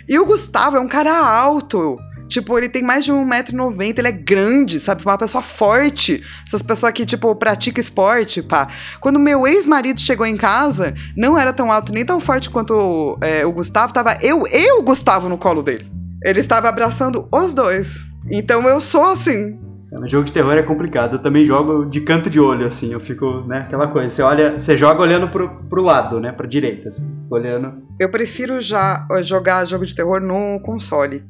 [0.07, 1.97] E o Gustavo é um cara alto.
[2.27, 5.01] Tipo, ele tem mais de 1,90m, ele é grande, sabe?
[5.05, 6.21] Uma pessoa forte.
[6.45, 8.67] Essas pessoas que, tipo, pratica esporte, pá.
[8.99, 13.45] Quando meu ex-marido chegou em casa, não era tão alto nem tão forte quanto é,
[13.45, 15.87] o Gustavo, tava eu e o Gustavo no colo dele.
[16.23, 18.03] Ele estava abraçando os dois.
[18.29, 19.57] Então eu sou assim,
[19.91, 21.15] é, mas jogo de terror é complicado.
[21.15, 22.91] Eu também jogo de canto de olho, assim.
[22.91, 23.59] Eu fico, né?
[23.59, 24.09] Aquela coisa.
[24.09, 26.31] Você olha, você joga olhando pro, pro lado, né?
[26.31, 27.17] Pra direita, assim.
[27.21, 27.81] Fico olhando.
[27.99, 31.23] Eu prefiro já jogar jogo de terror no console.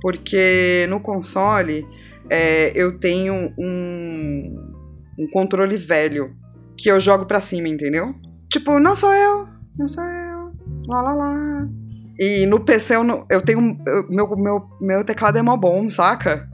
[0.00, 1.84] Porque no console
[2.30, 4.74] é, eu tenho um,
[5.18, 6.30] um controle velho
[6.78, 8.14] que eu jogo pra cima, entendeu?
[8.48, 9.44] Tipo, não sou eu,
[9.78, 10.52] não sou eu,
[10.88, 11.68] lá lá lá.
[12.18, 13.78] E no PC eu, eu tenho.
[13.86, 16.48] Eu, meu, meu, meu teclado é mó bom, saca?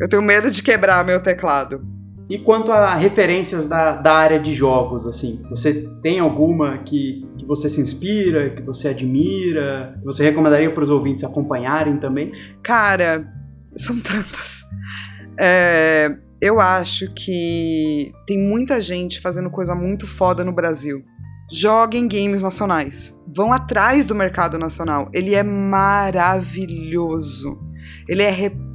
[0.00, 1.96] Eu tenho medo de quebrar meu teclado.
[2.28, 7.46] E quanto a referências da, da área de jogos, assim, você tem alguma que, que
[7.46, 12.32] você se inspira, que você admira, que você recomendaria para os ouvintes acompanharem também?
[12.62, 13.32] Cara,
[13.76, 14.64] são tantas.
[15.38, 21.04] É, eu acho que tem muita gente fazendo coisa muito foda no Brasil.
[21.50, 23.14] Joguem games nacionais.
[23.34, 25.08] Vão atrás do mercado nacional.
[25.12, 26.46] Ele é maravilhoso.
[28.08, 28.65] Ele é repleto.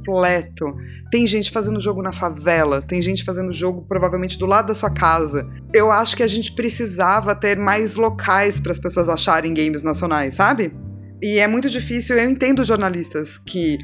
[1.10, 4.90] Tem gente fazendo jogo na favela, tem gente fazendo jogo provavelmente do lado da sua
[4.90, 5.48] casa.
[5.72, 10.34] Eu acho que a gente precisava ter mais locais para as pessoas acharem games nacionais,
[10.34, 10.74] sabe?
[11.22, 13.78] E é muito difícil, eu entendo jornalistas que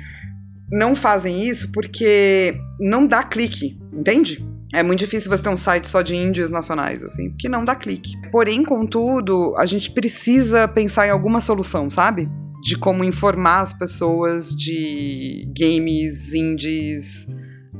[0.71, 4.45] não fazem isso porque não dá clique, entende?
[4.75, 7.75] É muito difícil você ter um site só de índios nacionais, assim, porque não dá
[7.75, 8.12] clique.
[8.31, 12.29] Porém, contudo, a gente precisa pensar em alguma solução, sabe?
[12.63, 17.27] De como informar as pessoas de games indies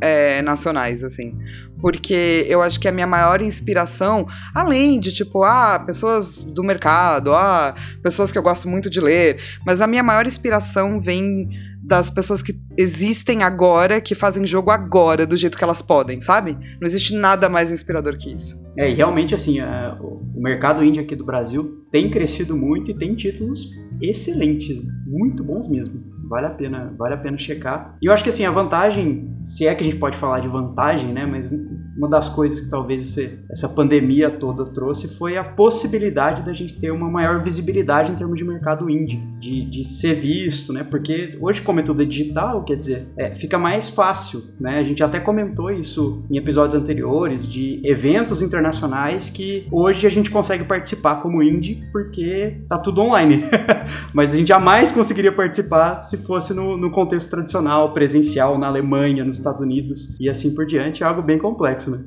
[0.01, 1.37] é, nacionais, assim.
[1.81, 7.35] Porque eu acho que a minha maior inspiração, além de tipo, ah, pessoas do mercado,
[7.35, 11.49] ah, pessoas que eu gosto muito de ler, mas a minha maior inspiração vem
[11.89, 16.53] das pessoas que existem agora, que fazem jogo agora, do jeito que elas podem, sabe?
[16.79, 18.63] Não existe nada mais inspirador que isso.
[18.77, 22.95] É, e realmente, assim, a, o mercado indie aqui do Brasil tem crescido muito e
[22.95, 23.71] tem títulos
[24.03, 26.05] excelentes, muito bons mesmo.
[26.29, 27.97] Vale a pena, vale a pena checar.
[28.03, 30.49] E eu acho que assim, a vantagem, se é que a gente pode falar de
[30.49, 31.49] vantagem, né, mas
[31.99, 36.79] uma das coisas que talvez esse, essa pandemia toda trouxe foi a possibilidade da gente
[36.79, 40.85] ter uma maior visibilidade em termos de mercado indie, de, de ser visto, né?
[40.85, 44.79] Porque hoje, como é tudo digital, quer dizer, é, fica mais fácil, né?
[44.79, 50.31] A gente até comentou isso em episódios anteriores de eventos internacionais que hoje a gente
[50.31, 53.43] consegue participar como indie porque tá tudo online.
[54.15, 59.25] Mas a gente jamais conseguiria participar se fosse no, no contexto tradicional, presencial, na Alemanha,
[59.25, 61.03] nos Estados Unidos e assim por diante.
[61.03, 62.05] É algo bem complexo né?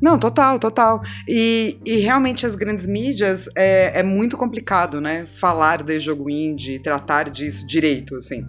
[0.00, 1.02] Não, total, total.
[1.26, 5.24] E, e realmente as grandes mídias é, é muito complicado, né?
[5.26, 8.44] Falar de jogo indie, tratar disso direito, assim.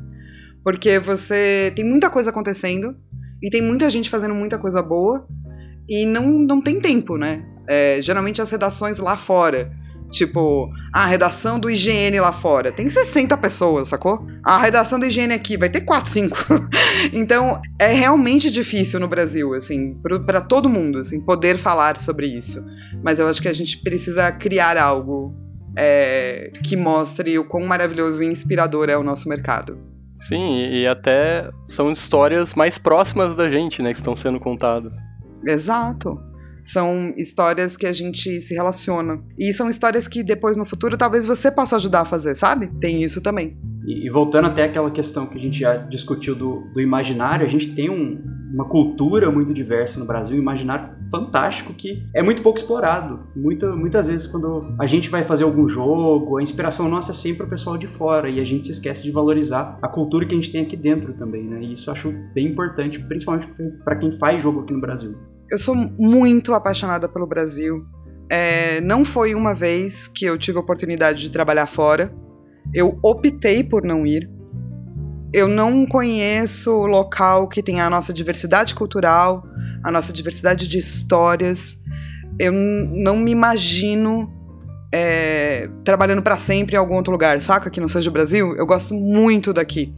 [0.63, 2.95] Porque você tem muita coisa acontecendo
[3.41, 5.25] e tem muita gente fazendo muita coisa boa
[5.87, 7.45] e não, não tem tempo, né?
[7.67, 9.71] É, geralmente as redações lá fora
[10.09, 14.25] Tipo, a redação do IGN lá fora tem 60 pessoas, sacou?
[14.43, 16.37] A redação do IGN aqui vai ter 4, 5.
[17.11, 22.65] então, é realmente difícil no Brasil, assim, para todo mundo, assim, poder falar sobre isso.
[23.03, 25.35] Mas eu acho que a gente precisa criar algo
[25.77, 29.77] é, que mostre o quão maravilhoso e inspirador é o nosso mercado.
[30.17, 34.95] Sim, e até são histórias mais próximas da gente, né, que estão sendo contadas.
[35.45, 36.19] Exato.
[36.67, 39.23] São histórias que a gente se relaciona.
[39.39, 42.67] E são histórias que depois no futuro talvez você possa ajudar a fazer, sabe?
[42.81, 43.57] Tem isso também.
[43.85, 47.49] E, e voltando até aquela questão que a gente já discutiu do, do imaginário, a
[47.49, 48.21] gente tem um,
[48.53, 53.25] uma cultura muito diversa no Brasil, um imaginário fantástico que é muito pouco explorado.
[53.33, 57.45] Muito, muitas vezes, quando a gente vai fazer algum jogo, a inspiração nossa é sempre
[57.45, 60.37] o pessoal de fora e a gente se esquece de valorizar a cultura que a
[60.37, 61.61] gente tem aqui dentro também, né?
[61.61, 63.47] E isso eu acho bem importante, principalmente
[63.85, 65.17] para quem faz jogo aqui no Brasil.
[65.49, 67.85] Eu sou muito apaixonada pelo Brasil.
[68.29, 72.13] É, não foi uma vez que eu tive a oportunidade de trabalhar fora.
[72.73, 74.29] Eu optei por não ir.
[75.33, 79.43] Eu não conheço local que tenha a nossa diversidade cultural,
[79.83, 81.77] a nossa diversidade de histórias.
[82.39, 84.33] Eu não me imagino
[84.93, 87.69] é, trabalhando para sempre em algum outro lugar, saca?
[87.69, 88.55] Que não seja o Brasil.
[88.55, 89.93] Eu gosto muito daqui.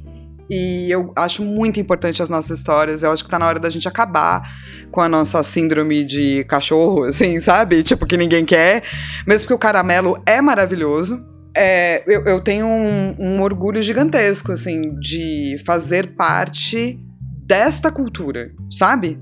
[0.50, 3.04] E eu acho muito importante as nossas histórias.
[3.04, 4.42] Eu acho que tá na hora da gente acabar
[4.90, 7.84] com a nossa síndrome de cachorro, assim, sabe?
[7.84, 8.84] Tipo, que ninguém quer.
[9.28, 11.28] Mesmo porque o caramelo é maravilhoso.
[11.56, 17.00] É, eu, eu, tenho um, um orgulho gigantesco, assim, de fazer parte
[17.46, 19.20] desta cultura, sabe?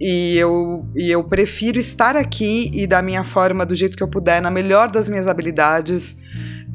[0.00, 4.08] E eu, e eu prefiro estar aqui e da minha forma, do jeito que eu
[4.08, 6.16] puder, na melhor das minhas habilidades,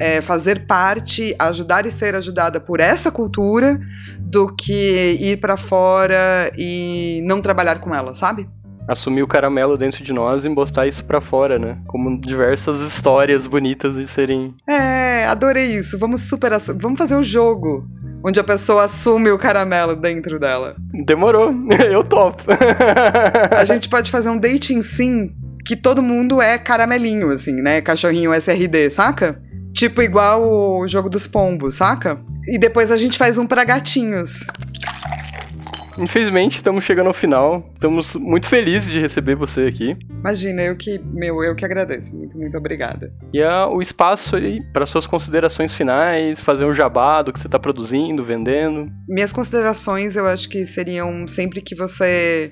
[0.00, 3.80] é, fazer parte, ajudar e ser ajudada por essa cultura,
[4.20, 8.48] do que ir para fora e não trabalhar com ela, sabe?
[8.88, 11.78] Assumir o caramelo dentro de nós e botar isso para fora, né?
[11.88, 14.54] Como diversas histórias bonitas de serem.
[14.68, 15.98] É, adorei isso.
[15.98, 16.52] Vamos super.
[16.76, 17.84] Vamos fazer um jogo
[18.24, 20.76] onde a pessoa assume o caramelo dentro dela.
[21.04, 21.52] Demorou,
[21.90, 22.44] eu topo.
[23.50, 25.30] a gente pode fazer um dating sim
[25.64, 27.80] que todo mundo é caramelinho, assim, né?
[27.80, 29.42] Cachorrinho SRD, saca?
[29.76, 32.18] Tipo igual o jogo dos pombos, saca?
[32.48, 34.40] E depois a gente faz um para gatinhos.
[35.98, 37.70] Infelizmente, estamos chegando ao final.
[37.74, 39.94] Estamos muito felizes de receber você aqui.
[40.18, 42.16] Imagina, eu que, meu, eu que agradeço.
[42.16, 43.12] Muito, muito obrigada.
[43.34, 47.46] E a, o espaço aí para suas considerações finais, fazer um jabá do que você
[47.46, 48.90] está produzindo, vendendo.
[49.06, 52.50] Minhas considerações, eu acho que seriam sempre que você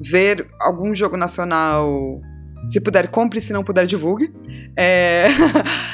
[0.00, 2.20] ver algum jogo nacional,
[2.66, 4.30] se puder, compre, se não puder, divulgue.
[4.76, 5.26] É...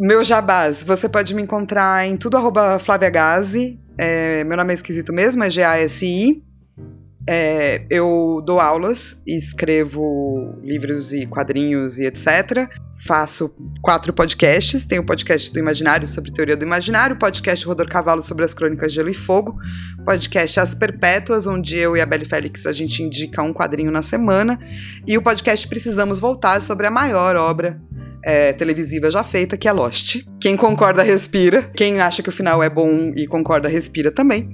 [0.00, 3.80] Meu jabás, você pode me encontrar em tudo arroba Flávia Gazi.
[3.98, 6.40] É, meu nome é esquisito mesmo, é G-A-S-I.
[7.28, 12.70] É, eu dou aulas, escrevo livros e quadrinhos e etc.
[13.04, 14.84] Faço quatro podcasts.
[14.84, 18.54] Tem o podcast do Imaginário sobre teoria do imaginário, o podcast Rodor Cavalo sobre as
[18.54, 19.58] crônicas de Gelo e Fogo,
[20.04, 24.02] podcast As Perpétuas, onde eu e a Belle Félix a gente indica um quadrinho na
[24.02, 24.60] semana,
[25.04, 27.80] e o podcast Precisamos Voltar sobre a maior obra
[28.24, 30.24] é, televisiva já feita, que é Lost.
[30.40, 31.62] Quem concorda, respira.
[31.74, 34.48] Quem acha que o final é bom e concorda, respira também.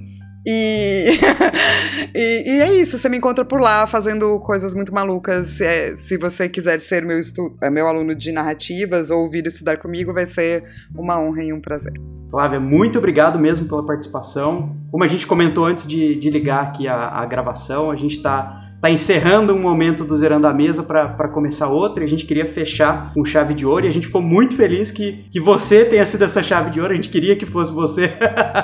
[0.47, 1.17] E,
[2.13, 5.59] e, e, é isso, você me encontra por lá fazendo coisas muito malucas.
[5.59, 9.77] É, se você quiser ser meu, estu é, meu aluno de narrativas ou vir estudar
[9.77, 10.63] comigo, vai ser
[10.95, 11.93] uma honra e um prazer.
[12.29, 14.77] Flávia, muito obrigado mesmo pela participação.
[14.91, 18.64] Como a gente comentou antes de, de ligar aqui a, a gravação, a gente está
[18.81, 22.45] tá encerrando um momento do Zerando a Mesa para começar outro e a gente queria
[22.45, 26.05] fechar com chave de ouro e a gente ficou muito feliz que, que você tenha
[26.05, 28.11] sido essa chave de ouro, a gente queria que fosse você.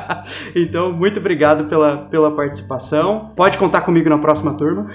[0.55, 3.31] então, muito obrigado pela, pela participação.
[3.35, 4.87] Pode contar comigo na próxima turma.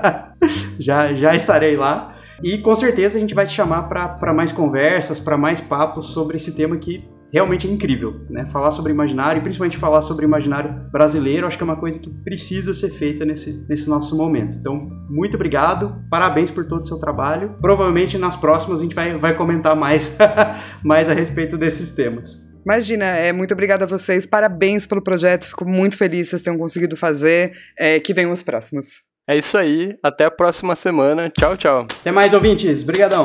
[0.78, 2.14] já, já estarei lá.
[2.42, 6.36] E com certeza a gente vai te chamar para mais conversas, para mais papos sobre
[6.36, 8.46] esse tema que realmente é incrível, né?
[8.46, 12.10] Falar sobre imaginário, e principalmente falar sobre imaginário brasileiro, acho que é uma coisa que
[12.10, 14.58] precisa ser feita nesse, nesse nosso momento.
[14.58, 17.56] Então, muito obrigado, parabéns por todo o seu trabalho.
[17.60, 20.16] Provavelmente nas próximas a gente vai, vai comentar mais,
[20.84, 22.46] mais a respeito desses temas.
[22.64, 26.58] Imagina, é, muito obrigada a vocês, parabéns pelo projeto, fico muito feliz que vocês tenham
[26.58, 29.06] conseguido fazer, é, que venham os próximos.
[29.28, 31.86] É isso aí, até a próxima semana, tchau, tchau.
[32.00, 33.24] Até mais, ouvintes, brigadão.